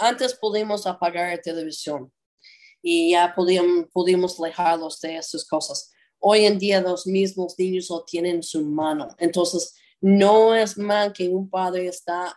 antes 0.00 0.34
pudimos 0.34 0.86
apagar 0.86 1.30
la 1.30 1.40
televisión 1.40 2.12
y 2.82 3.10
ya 3.12 3.34
pudimos, 3.34 3.86
pudimos 3.92 4.38
alejarlos 4.40 5.00
de 5.00 5.16
esas 5.16 5.44
cosas. 5.44 5.92
Hoy 6.18 6.44
en 6.44 6.58
día 6.58 6.80
los 6.80 7.06
mismos 7.06 7.58
niños 7.58 7.88
lo 7.90 8.04
tienen 8.04 8.36
en 8.36 8.42
su 8.42 8.64
mano. 8.64 9.08
Entonces, 9.18 9.74
no 10.00 10.54
es 10.54 10.76
mal 10.78 11.12
que 11.12 11.28
un 11.28 11.48
padre 11.48 11.86
está 11.86 12.36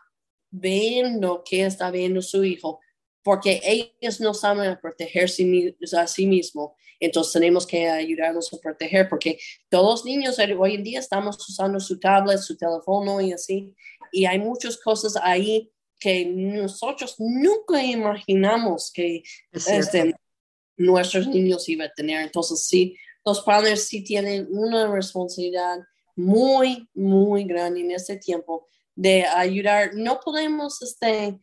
viendo 0.52 1.44
que 1.44 1.66
está 1.66 1.90
viendo 1.90 2.22
su 2.22 2.44
hijo 2.44 2.80
porque 3.24 3.62
ellos 3.64 4.20
no 4.20 4.34
saben 4.34 4.78
protegerse 4.82 5.76
a 5.98 6.08
sí 6.08 6.28
mismos. 6.28 6.72
Entonces 7.00 7.34
tenemos 7.34 7.66
que 7.66 7.90
ayudarlos 7.90 8.54
a 8.54 8.58
proteger 8.58 9.10
porque 9.10 9.40
todos 9.70 10.02
los 10.02 10.06
niños 10.06 10.38
hoy 10.58 10.76
en 10.76 10.84
día 10.84 11.00
estamos 11.00 11.38
usando 11.50 11.80
su 11.80 12.00
tablet, 12.00 12.40
su 12.40 12.58
teléfono 12.58 13.22
y 13.22 13.32
así. 13.34 13.74
Y 14.12 14.26
hay 14.26 14.40
muchas 14.40 14.78
cosas 14.78 15.16
ahí 15.22 15.72
que 16.00 16.26
nosotros 16.26 17.16
nunca 17.18 17.82
imaginamos 17.82 18.92
que 18.92 19.24
este, 19.52 20.14
nuestros 20.78 21.28
niños 21.28 21.68
iban 21.70 21.88
a 21.88 21.94
tener. 21.94 22.22
Entonces 22.22 22.66
sí, 22.68 22.98
los 23.26 23.42
padres 23.42 23.88
sí 23.88 24.04
tienen 24.04 24.48
una 24.52 24.92
responsabilidad 24.92 25.80
muy, 26.16 26.90
muy 26.94 27.46
grande 27.46 27.82
en 27.82 27.92
este 27.92 28.18
tiempo 28.18 28.68
de 28.96 29.24
ayudar. 29.26 29.92
No 29.94 30.20
podemos 30.20 30.82
este, 30.82 31.40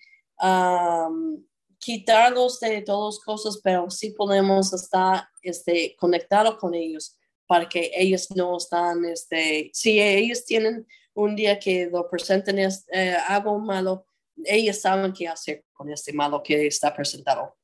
quitarlos 1.80 2.60
de 2.60 2.82
todas 2.82 3.16
las 3.16 3.24
cosas, 3.24 3.60
pero 3.64 3.90
sí 3.90 4.10
podemos 4.10 4.72
estar 4.72 5.26
este, 5.42 5.96
conectados 5.98 6.56
con 6.56 6.74
ellos 6.74 7.16
para 7.46 7.68
que 7.68 7.90
ellos 7.96 8.28
no 8.36 8.58
están, 8.58 9.04
este, 9.06 9.70
si 9.72 9.98
ellos 9.98 10.44
tienen 10.44 10.86
un 11.14 11.34
día 11.34 11.58
que 11.58 11.88
lo 11.90 12.08
presenten 12.08 12.58
eh, 12.58 13.16
algo 13.26 13.58
malo, 13.58 14.06
ellos 14.44 14.80
saben 14.80 15.12
qué 15.12 15.26
hacer 15.26 15.64
con 15.72 15.90
este 15.90 16.12
malo 16.12 16.42
que 16.42 16.66
está 16.66 16.94
presentado. 16.94 17.56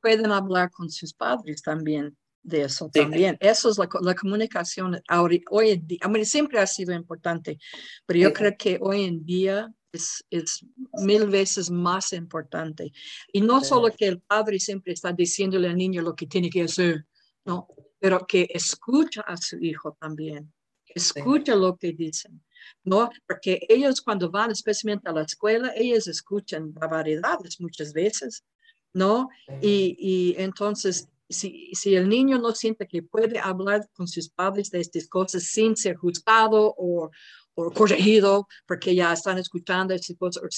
Pueden 0.00 0.32
hablar 0.32 0.70
con 0.70 0.90
sus 0.90 1.12
padres 1.12 1.60
también 1.62 2.16
de 2.44 2.62
eso 2.62 2.90
también. 2.92 3.36
Eso 3.40 3.70
es 3.70 3.78
la, 3.78 3.88
la 4.02 4.14
comunicación 4.14 5.02
hoy 5.50 5.70
en 5.70 5.86
día. 5.86 5.98
siempre 6.24 6.60
ha 6.60 6.66
sido 6.66 6.94
importante, 6.94 7.58
pero 8.06 8.20
yo 8.20 8.32
creo 8.32 8.54
que 8.56 8.78
hoy 8.80 9.04
en 9.04 9.24
día 9.24 9.72
es, 9.94 10.66
mil 11.02 11.26
veces 11.26 11.70
más 11.70 12.12
importante. 12.12 12.92
Y 13.32 13.40
no 13.40 13.62
solo 13.62 13.90
que 13.96 14.06
el 14.06 14.20
padre 14.20 14.58
siempre 14.58 14.92
está 14.92 15.12
diciéndole 15.12 15.68
al 15.68 15.76
niño 15.76 16.02
lo 16.02 16.14
que 16.14 16.26
tiene 16.26 16.50
que 16.50 16.62
hacer, 16.62 17.06
no, 17.44 17.68
pero 17.98 18.26
que 18.26 18.46
escucha 18.50 19.22
a 19.22 19.36
su 19.36 19.56
hijo 19.58 19.96
también, 20.00 20.52
escucha 20.94 21.54
lo 21.54 21.76
que 21.76 21.92
dicen. 21.92 22.42
¿no? 22.82 23.10
Porque 23.26 23.64
ellos 23.68 24.00
cuando 24.00 24.30
van 24.30 24.50
especialmente 24.50 25.08
a 25.08 25.12
la 25.12 25.22
escuela, 25.22 25.72
ellos 25.76 26.06
escuchan 26.06 26.72
variedades 26.72 27.60
muchas 27.60 27.92
veces, 27.92 28.44
¿no? 28.92 29.28
Y, 29.60 29.96
y 29.98 30.34
entonces, 30.40 31.08
si, 31.28 31.70
si, 31.74 31.94
el 31.94 32.08
niño 32.08 32.38
no 32.38 32.52
siente 32.52 32.86
que 32.86 33.02
puede 33.02 33.38
hablar 33.38 33.88
con 33.94 34.06
sus 34.06 34.28
padres 34.28 34.70
de 34.70 34.80
estas 34.80 35.08
cosas 35.08 35.44
sin 35.44 35.76
ser 35.76 35.96
juzgado 35.96 36.74
o, 36.76 37.10
o 37.54 37.70
corregido 37.70 38.46
porque 38.66 38.94
ya 38.94 39.12
están 39.12 39.38
escuchando 39.38 39.94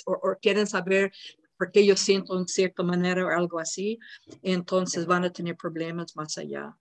o, 0.06 0.36
quieren 0.40 0.66
saber 0.66 1.12
por 1.58 1.72
qué 1.72 1.86
yo 1.86 1.96
siento 1.96 2.38
en 2.38 2.46
cierta 2.46 2.82
manera 2.82 3.24
o 3.24 3.28
algo 3.28 3.58
así, 3.58 3.98
entonces 4.42 5.06
van 5.06 5.24
a 5.24 5.32
tener 5.32 5.56
problemas 5.56 6.14
más 6.14 6.36
allá. 6.36 6.76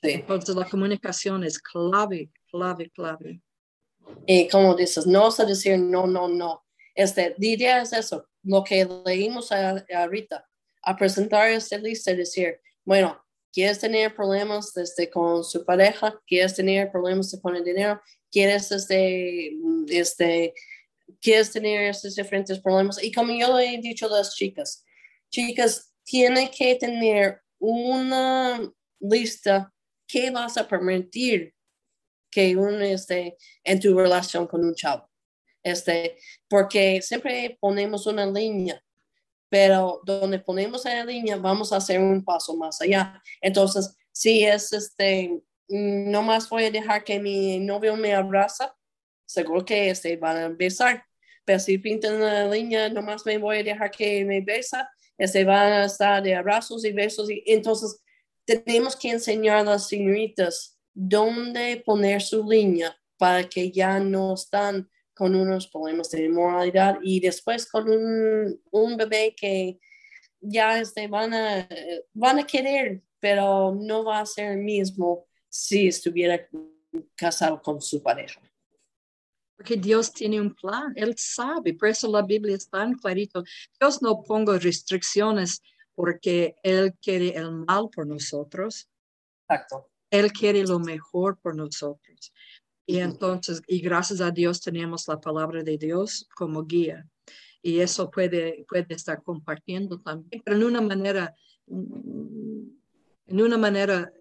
Entonces 0.00 0.56
la 0.56 0.68
comunicación 0.68 1.44
es 1.44 1.58
clave, 1.58 2.30
clave, 2.50 2.90
clave. 2.90 3.42
Y 4.26 4.48
como 4.48 4.74
dices, 4.74 5.06
no 5.06 5.28
es 5.28 5.36
decir 5.36 5.78
no, 5.78 6.06
no, 6.06 6.28
no. 6.28 6.64
Este, 6.94 7.34
diría 7.38 7.82
es 7.82 7.92
eso, 7.92 8.26
lo 8.42 8.64
que 8.64 8.86
leímos 9.06 9.50
ahorita, 9.52 10.46
a 10.82 10.96
presentar 10.96 11.48
esta 11.48 11.78
lista, 11.78 12.12
decir, 12.12 12.60
bueno, 12.84 13.22
quieres 13.52 13.78
tener 13.78 14.14
problemas 14.14 14.72
desde 14.74 15.08
con 15.08 15.44
su 15.44 15.64
pareja, 15.64 16.20
quieres 16.26 16.54
tener 16.54 16.90
problemas 16.90 17.38
con 17.40 17.54
el 17.54 17.64
dinero, 17.64 18.00
quieres, 18.32 18.72
este, 18.72 19.52
este, 19.88 20.54
quieres 21.20 21.52
tener 21.52 21.90
estos 21.90 22.16
diferentes 22.16 22.58
problemas. 22.58 23.02
Y 23.02 23.12
como 23.12 23.32
yo 23.32 23.58
he 23.58 23.78
dicho 23.78 24.06
a 24.06 24.18
las 24.18 24.34
chicas, 24.34 24.84
chicas, 25.30 25.92
tiene 26.04 26.50
que 26.50 26.74
tener 26.74 27.40
una 27.58 28.60
lista 28.98 29.72
que 30.08 30.30
vas 30.30 30.56
a 30.56 30.66
permitir 30.66 31.54
que 32.30 32.56
uno 32.56 32.80
esté 32.80 33.36
en 33.62 33.78
tu 33.78 33.96
relación 33.96 34.46
con 34.46 34.64
un 34.64 34.74
chavo. 34.74 35.08
Este, 35.62 36.18
porque 36.48 37.00
siempre 37.02 37.56
ponemos 37.60 38.06
una 38.06 38.26
línea 38.26 38.82
pero 39.52 40.00
donde 40.06 40.38
ponemos 40.38 40.86
la 40.86 41.04
línea 41.04 41.36
vamos 41.36 41.74
a 41.74 41.76
hacer 41.76 42.00
un 42.00 42.24
paso 42.24 42.56
más 42.56 42.80
allá. 42.80 43.22
Entonces, 43.38 43.94
si 44.10 44.42
es 44.44 44.72
este, 44.72 45.42
no 45.68 46.22
más 46.22 46.48
voy 46.48 46.64
a 46.64 46.70
dejar 46.70 47.04
que 47.04 47.18
mi 47.20 47.58
novio 47.58 47.96
me 47.96 48.14
abraza, 48.14 48.74
seguro 49.24 49.64
que 49.64 49.90
este 49.90 50.16
van 50.16 50.36
a 50.36 50.48
besar. 50.48 51.04
Pero 51.44 51.58
si 51.58 51.78
pintan 51.78 52.20
la 52.20 52.48
línea, 52.48 52.88
no 52.88 53.02
más 53.02 53.26
me 53.26 53.38
voy 53.38 53.58
a 53.58 53.62
dejar 53.64 53.90
que 53.90 54.24
me 54.24 54.40
besa, 54.40 54.88
este 55.18 55.44
van 55.44 55.72
a 55.72 55.84
estar 55.86 56.22
de 56.22 56.34
abrazos 56.34 56.84
y 56.84 56.92
besos. 56.92 57.30
Y 57.30 57.42
entonces, 57.46 58.00
tenemos 58.44 58.96
que 58.96 59.10
enseñar 59.10 59.58
a 59.58 59.64
las 59.64 59.88
señoritas 59.88 60.78
dónde 60.94 61.82
poner 61.84 62.20
su 62.20 62.48
línea 62.48 62.96
para 63.16 63.48
que 63.48 63.70
ya 63.70 63.98
no 64.00 64.34
están 64.34 64.88
con 65.14 65.34
unos 65.34 65.68
problemas 65.68 66.10
de 66.10 66.28
moralidad 66.28 66.98
y 67.02 67.20
después 67.20 67.70
con 67.70 67.88
un, 67.88 68.60
un 68.70 68.96
bebé 68.96 69.34
que 69.36 69.78
ya 70.40 70.80
este, 70.80 71.06
van, 71.06 71.32
a, 71.34 71.68
van 72.12 72.40
a 72.40 72.46
querer, 72.46 73.02
pero 73.20 73.74
no 73.74 74.04
va 74.04 74.20
a 74.20 74.26
ser 74.26 74.52
el 74.52 74.58
mismo 74.58 75.26
si 75.52 75.88
estuviera 75.88 76.48
casado 77.14 77.60
con 77.60 77.80
su 77.82 78.02
pareja. 78.02 78.40
Porque 79.54 79.76
Dios 79.76 80.10
tiene 80.10 80.40
un 80.40 80.54
plan, 80.54 80.94
Él 80.96 81.14
sabe, 81.18 81.74
por 81.74 81.88
eso 81.88 82.10
la 82.10 82.22
Biblia 82.22 82.56
es 82.56 82.68
tan 82.70 82.94
clarito. 82.94 83.44
Dios 83.78 84.00
no 84.00 84.22
ponga 84.22 84.58
restricciones 84.58 85.60
porque 85.94 86.56
Él 86.62 86.94
quiere 86.94 87.36
el 87.36 87.52
mal 87.52 87.90
por 87.94 88.06
nosotros. 88.06 88.88
Exacto. 89.46 89.90
Él 90.10 90.32
quiere 90.32 90.64
lo 90.64 90.78
mejor 90.78 91.38
por 91.38 91.54
nosotros. 91.54 92.32
Y 92.86 92.98
entonces, 92.98 93.60
y 93.66 93.80
gracias 93.80 94.22
a 94.22 94.30
Dios 94.30 94.60
tenemos 94.62 95.06
la 95.06 95.20
palabra 95.20 95.62
de 95.62 95.76
Dios 95.76 96.26
como 96.34 96.64
guía. 96.64 97.06
Y 97.60 97.80
eso 97.80 98.10
puede, 98.10 98.64
puede 98.66 98.94
estar 98.94 99.22
compartiendo 99.22 100.00
también, 100.00 100.42
pero 100.44 100.56
en 100.56 100.64
una 100.64 100.80
manera, 100.80 101.34
en 101.66 103.40
una 103.40 103.58
manera 103.58 104.12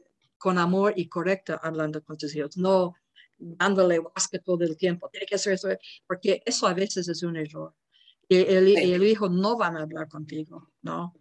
con 0.42 0.58
amor 0.58 0.94
y 0.96 1.08
correcta 1.08 1.60
hablando 1.62 2.04
con 2.04 2.18
tus 2.18 2.36
hijos, 2.36 2.58
no 2.58 2.96
dándole 3.38 4.00
vasque 4.00 4.40
todo 4.40 4.64
el 4.64 4.76
tiempo. 4.76 5.08
Tiene 5.10 5.28
que 5.28 5.36
hacer 5.36 5.54
eso, 5.54 5.70
porque 6.08 6.42
eso 6.46 6.66
a 6.66 6.74
veces 6.74 7.08
es 7.08 7.22
un 7.22 7.38
error. 7.38 7.76
Y 8.28 8.38
el, 8.38 8.76
el 8.76 9.04
hijo 9.04 9.30
no 9.30 9.56
van 9.56 9.78
a 9.78 9.84
hablar 9.84 10.08
contigo, 10.08 10.72
¿no? 10.82 11.14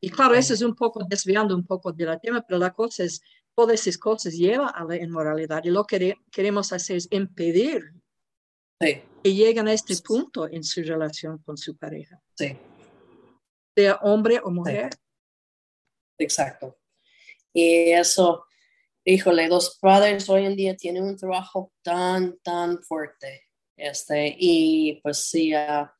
Y 0.00 0.08
claro, 0.08 0.34
eso 0.34 0.54
es 0.54 0.62
un 0.62 0.74
poco 0.74 1.04
desviando 1.06 1.54
un 1.54 1.66
poco 1.66 1.92
de 1.92 2.06
la 2.06 2.18
tema, 2.18 2.42
pero 2.46 2.58
la 2.58 2.72
cosa 2.72 3.04
es, 3.04 3.20
todas 3.54 3.80
esas 3.80 3.98
cosas 3.98 4.34
llevan 4.34 4.70
a 4.74 4.84
la 4.84 4.96
inmoralidad 4.96 5.62
y 5.64 5.70
lo 5.70 5.84
que 5.84 6.16
queremos 6.30 6.72
hacer 6.72 6.96
es 6.96 7.08
impedir 7.10 7.92
que 8.78 9.34
lleguen 9.34 9.68
a 9.68 9.72
este 9.72 9.94
punto 9.96 10.48
en 10.48 10.64
su 10.64 10.82
relación 10.82 11.38
con 11.38 11.56
su 11.56 11.76
pareja. 11.76 12.18
Sí. 12.34 12.56
Sea 13.76 13.96
hombre 14.02 14.40
o 14.42 14.50
mujer. 14.50 14.90
Exacto. 16.18 16.78
Y 17.52 17.90
eso, 17.90 18.46
híjole, 19.04 19.48
los 19.48 19.78
padres 19.78 20.28
hoy 20.28 20.46
en 20.46 20.56
día 20.56 20.76
tienen 20.76 21.04
un 21.04 21.16
trabajo 21.16 21.72
tan, 21.82 22.38
tan 22.38 22.82
fuerte. 22.82 23.42
Este, 23.76 24.34
y 24.38 25.00
pues 25.02 25.18
sí, 25.18 25.52
a, 25.52 25.94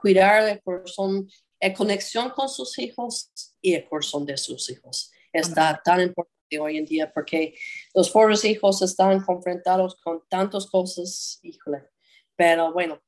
cuidar 0.00 0.44
de 0.44 0.60
corazón, 0.60 1.28
en 1.58 1.74
conexión 1.74 2.30
con 2.30 2.48
sus 2.48 2.78
hijos 2.78 3.30
y 3.60 3.74
el 3.74 3.88
corazón 3.88 4.26
de 4.26 4.36
sus 4.36 4.70
hijos. 4.70 5.10
Está 5.32 5.80
tan 5.82 6.00
importante 6.00 6.60
hoy 6.60 6.76
en 6.76 6.84
día 6.84 7.12
porque 7.12 7.54
los 7.94 8.10
pobres 8.10 8.44
hijos 8.44 8.82
están 8.82 9.20
confrontados 9.22 9.96
con 9.96 10.22
tantas 10.28 10.66
cosas, 10.66 11.40
híjole, 11.42 11.88
pero 12.36 12.72
bueno. 12.72 13.00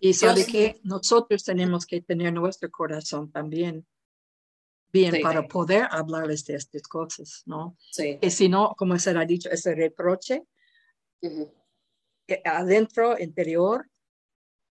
Y 0.00 0.14
sabe 0.14 0.46
que 0.46 0.80
nosotros 0.82 1.44
tenemos 1.44 1.84
que 1.84 2.00
tener 2.00 2.32
nuestro 2.32 2.70
corazón 2.70 3.30
también 3.30 3.86
bien 4.92 5.20
para 5.22 5.46
poder 5.46 5.86
hablarles 5.90 6.44
de 6.44 6.56
estas 6.56 6.82
cosas, 6.82 7.42
¿no? 7.46 7.76
Sí. 7.90 8.18
Que 8.20 8.30
si 8.30 8.48
no, 8.48 8.74
como 8.76 8.98
se 8.98 9.10
ha 9.10 9.24
dicho, 9.24 9.50
ese 9.50 9.74
reproche 9.74 10.44
adentro, 12.44 13.18
interior, 13.18 13.88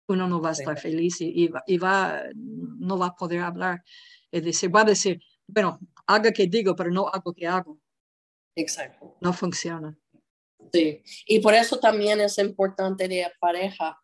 uno 0.07 0.27
no 0.27 0.41
va 0.41 0.49
a 0.49 0.53
estar 0.53 0.77
feliz 0.79 1.21
y, 1.21 1.49
y, 1.65 1.77
va, 1.77 2.23
no 2.35 2.97
va 2.97 3.07
a 3.07 3.15
poder 3.15 3.41
hablar. 3.41 3.83
Es 4.31 4.43
decir, 4.43 4.75
va 4.75 4.81
a 4.81 4.85
decir, 4.85 5.21
bueno, 5.47 5.79
haga 6.05 6.31
que 6.31 6.47
digo, 6.47 6.75
pero 6.75 6.91
no 6.91 7.07
hago 7.07 7.33
que 7.33 7.47
hago. 7.47 7.79
Exacto. 8.55 9.17
No 9.21 9.33
funciona. 9.33 9.97
Sí, 10.71 11.01
y 11.25 11.39
por 11.39 11.53
eso 11.53 11.79
también 11.79 12.19
es 12.21 12.37
importante 12.37 13.07
de 13.07 13.31
pareja 13.39 13.99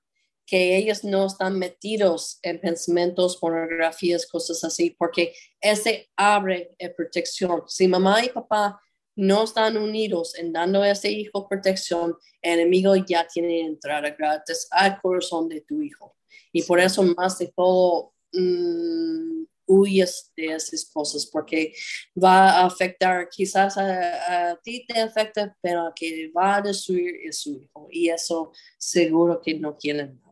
que 0.51 0.75
ellos 0.75 1.05
no 1.05 1.27
están 1.27 1.57
metidos 1.57 2.37
en 2.41 2.59
pensamientos, 2.59 3.37
pornografías, 3.37 4.25
cosas 4.25 4.61
así, 4.65 4.89
porque 4.89 5.33
ese 5.61 6.09
abre 6.17 6.75
protección. 6.97 7.63
Si 7.67 7.87
mamá 7.87 8.21
y 8.25 8.27
papá 8.27 8.81
no 9.15 9.45
están 9.45 9.77
unidos 9.77 10.35
en 10.37 10.51
dando 10.51 10.81
a 10.81 10.91
ese 10.91 11.09
hijo 11.09 11.47
protección, 11.47 12.17
el 12.41 12.59
enemigo 12.59 12.93
ya 12.97 13.25
tiene 13.25 13.61
entrada 13.61 14.09
gratis 14.09 14.67
al 14.71 14.99
corazón 14.99 15.47
de 15.47 15.61
tu 15.61 15.81
hijo. 15.81 16.17
Y 16.51 16.63
por 16.63 16.81
eso 16.81 17.01
más 17.01 17.37
de 17.39 17.47
todo, 17.55 18.13
mm, 18.33 19.45
huyes 19.67 20.33
de 20.35 20.47
esas 20.47 20.83
cosas 20.83 21.25
porque 21.27 21.73
va 22.21 22.59
a 22.59 22.65
afectar, 22.65 23.29
quizás 23.29 23.77
a, 23.77 24.59
ti 24.61 24.85
te 24.85 24.99
afecta, 24.99 25.55
pero 25.61 25.87
a 25.87 25.93
que 25.95 26.29
va 26.37 26.57
a 26.57 26.61
destruir 26.61 27.15
es 27.23 27.39
su 27.39 27.51
hijo 27.51 27.87
y 27.89 28.09
eso 28.09 28.51
seguro 28.77 29.39
que 29.39 29.53
no 29.53 29.77
quieren 29.77 30.19
nada. 30.19 30.30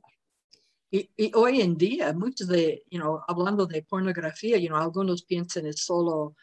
Y, 0.92 1.10
y, 1.18 1.32
hoy 1.36 1.62
en 1.62 1.78
día, 1.78 2.14
muchos 2.14 2.48
de, 2.48 2.84
you 2.90 3.00
know, 3.00 3.22
hablando 3.28 3.66
de 3.68 3.84
pornografía, 3.84 4.58
you 4.58 4.68
know, 4.68 4.78
algunos 4.78 5.24
piensan 5.24 5.68
es 5.68 5.84
solo, 5.84 6.36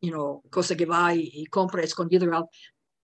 you 0.00 0.10
know, 0.10 0.42
cosa 0.50 0.74
que 0.76 0.84
va 0.84 1.14
y, 1.14 1.44
compra 1.46 1.82
escondido. 1.82 2.50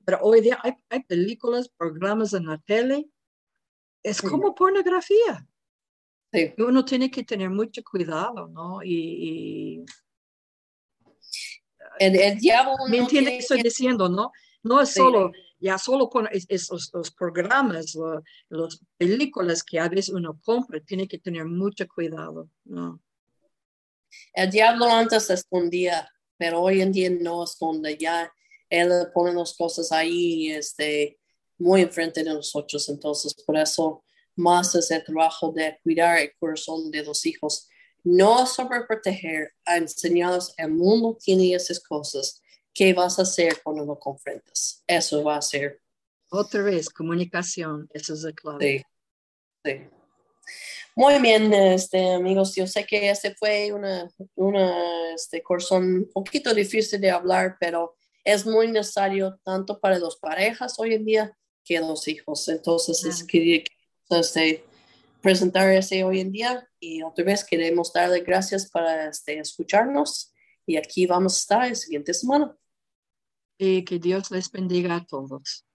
Pero 0.05 0.19
hoy 0.23 0.41
día 0.41 0.59
hay, 0.63 0.73
hay, 0.89 1.05
películas, 1.05 1.69
programas 1.69 2.33
en 2.33 2.47
la 2.47 2.59
tele, 2.59 3.09
es 4.03 4.21
como 4.21 4.55
pornografía. 4.55 5.47
Uno 6.59 6.85
tiene 6.85 7.11
que 7.11 7.25
tener 7.25 7.51
mucho 7.51 7.83
cuidado, 7.83 8.49
¿no? 8.49 8.83
Y, 8.83 9.85
el, 11.99 12.39
diablo 12.39 12.75
¿Me 12.89 12.99
entiende 12.99 13.33
que 13.33 13.39
estoy 13.39 13.63
diciendo, 13.63 14.09
no? 14.09 14.33
No 14.63 14.81
es 14.81 14.93
solo, 14.93 15.33
ya 15.61 15.79
solo 15.79 16.09
con 16.09 16.29
esos 16.33 16.91
los 16.93 17.11
programas, 17.11 17.95
las 18.49 18.81
películas 18.97 19.63
que 19.63 19.79
a 19.79 19.89
veces 19.89 20.09
uno 20.09 20.41
compra, 20.43 20.81
tiene 20.81 21.07
que 21.07 21.19
tener 21.19 21.45
mucho 21.45 21.87
cuidado. 21.87 22.49
El 24.33 24.51
diablo 24.51 24.87
antes 24.87 25.31
escondía, 25.31 26.09
pero 26.37 26.61
hoy 26.63 26.81
en 26.81 26.93
día 26.93 27.11
no 27.11 27.45
esconde, 27.45 27.97
ya 27.97 28.33
él 28.69 28.91
pone 29.13 29.35
las 29.35 29.55
cosas 29.55 29.93
ahí, 29.93 30.51
este, 30.51 31.19
muy 31.59 31.83
enfrente 31.83 32.25
de 32.25 32.33
nosotros, 32.33 32.89
entonces 32.89 33.35
por 33.35 33.57
eso 33.57 34.03
más 34.37 34.75
es 34.75 34.91
el 34.91 35.05
trabajo 35.05 35.53
de 35.53 35.79
cuidar 35.83 36.19
el 36.19 36.33
corazón 36.39 36.91
de 36.91 37.05
los 37.05 37.27
hijos, 37.27 37.69
no 38.03 38.47
sobreproteger, 38.47 39.53
enseñarles 39.67 40.55
el 40.57 40.71
mundo 40.71 41.19
tiene 41.21 41.53
esas 41.55 41.81
cosas. 41.81 42.41
¿Qué 42.73 42.93
vas 42.95 43.19
a 43.19 43.23
hacer 43.23 43.61
cuando 43.63 43.85
lo 43.85 43.99
confrontas? 43.99 44.83
Eso 44.87 45.25
va 45.25 45.37
a 45.37 45.43
ser. 45.43 45.81
Otra 46.31 46.63
vez, 46.63 46.89
comunicación, 46.89 47.89
eso 47.93 48.15
es 48.15 48.25
el 48.25 48.35
clave. 48.35 48.65
Sí, 48.65 48.85
sí. 49.65 49.89
Muy 50.95 51.19
bien, 51.21 51.53
este, 51.53 52.15
amigos, 52.15 52.55
yo 52.55 52.67
sé 52.67 52.85
que 52.85 53.11
este 53.11 53.35
fue 53.35 53.73
una, 53.73 54.09
una 54.35 55.15
este, 55.15 55.43
corazón 55.43 55.85
un 55.85 56.11
poquito 56.13 56.53
difícil 56.53 57.01
de 57.01 57.11
hablar, 57.11 57.57
pero 57.59 57.97
es 58.25 58.45
muy 58.45 58.71
necesario 58.71 59.41
tanto 59.45 59.81
para 59.81 59.99
las 59.99 60.17
parejas 60.17 60.75
hoy 60.79 60.95
en 60.95 61.05
día 61.05 61.37
que 61.65 61.81
los 61.81 62.07
hijos. 62.09 62.49
Entonces, 62.49 63.05
es 63.05 63.25
que 63.25 63.65
este, 64.11 64.65
presentar 65.21 65.71
ese 65.71 66.05
hoy 66.05 66.21
en 66.21 66.33
día 66.33 66.69
y 66.79 67.03
otra 67.03 67.25
vez 67.25 67.45
queremos 67.45 67.93
darle 67.93 68.21
gracias 68.21 68.69
para 68.71 69.09
este, 69.09 69.39
escucharnos 69.39 70.33
y 70.67 70.77
aquí 70.77 71.07
vamos 71.07 71.37
a 71.37 71.39
estar 71.39 71.69
la 71.69 71.75
siguiente 71.75 72.15
semana. 72.15 72.57
Y 73.59 73.85
que 73.85 73.99
Dios 73.99 74.31
les 74.31 74.51
bendiga 74.51 74.97
a 74.97 75.05
todos. 75.05 75.67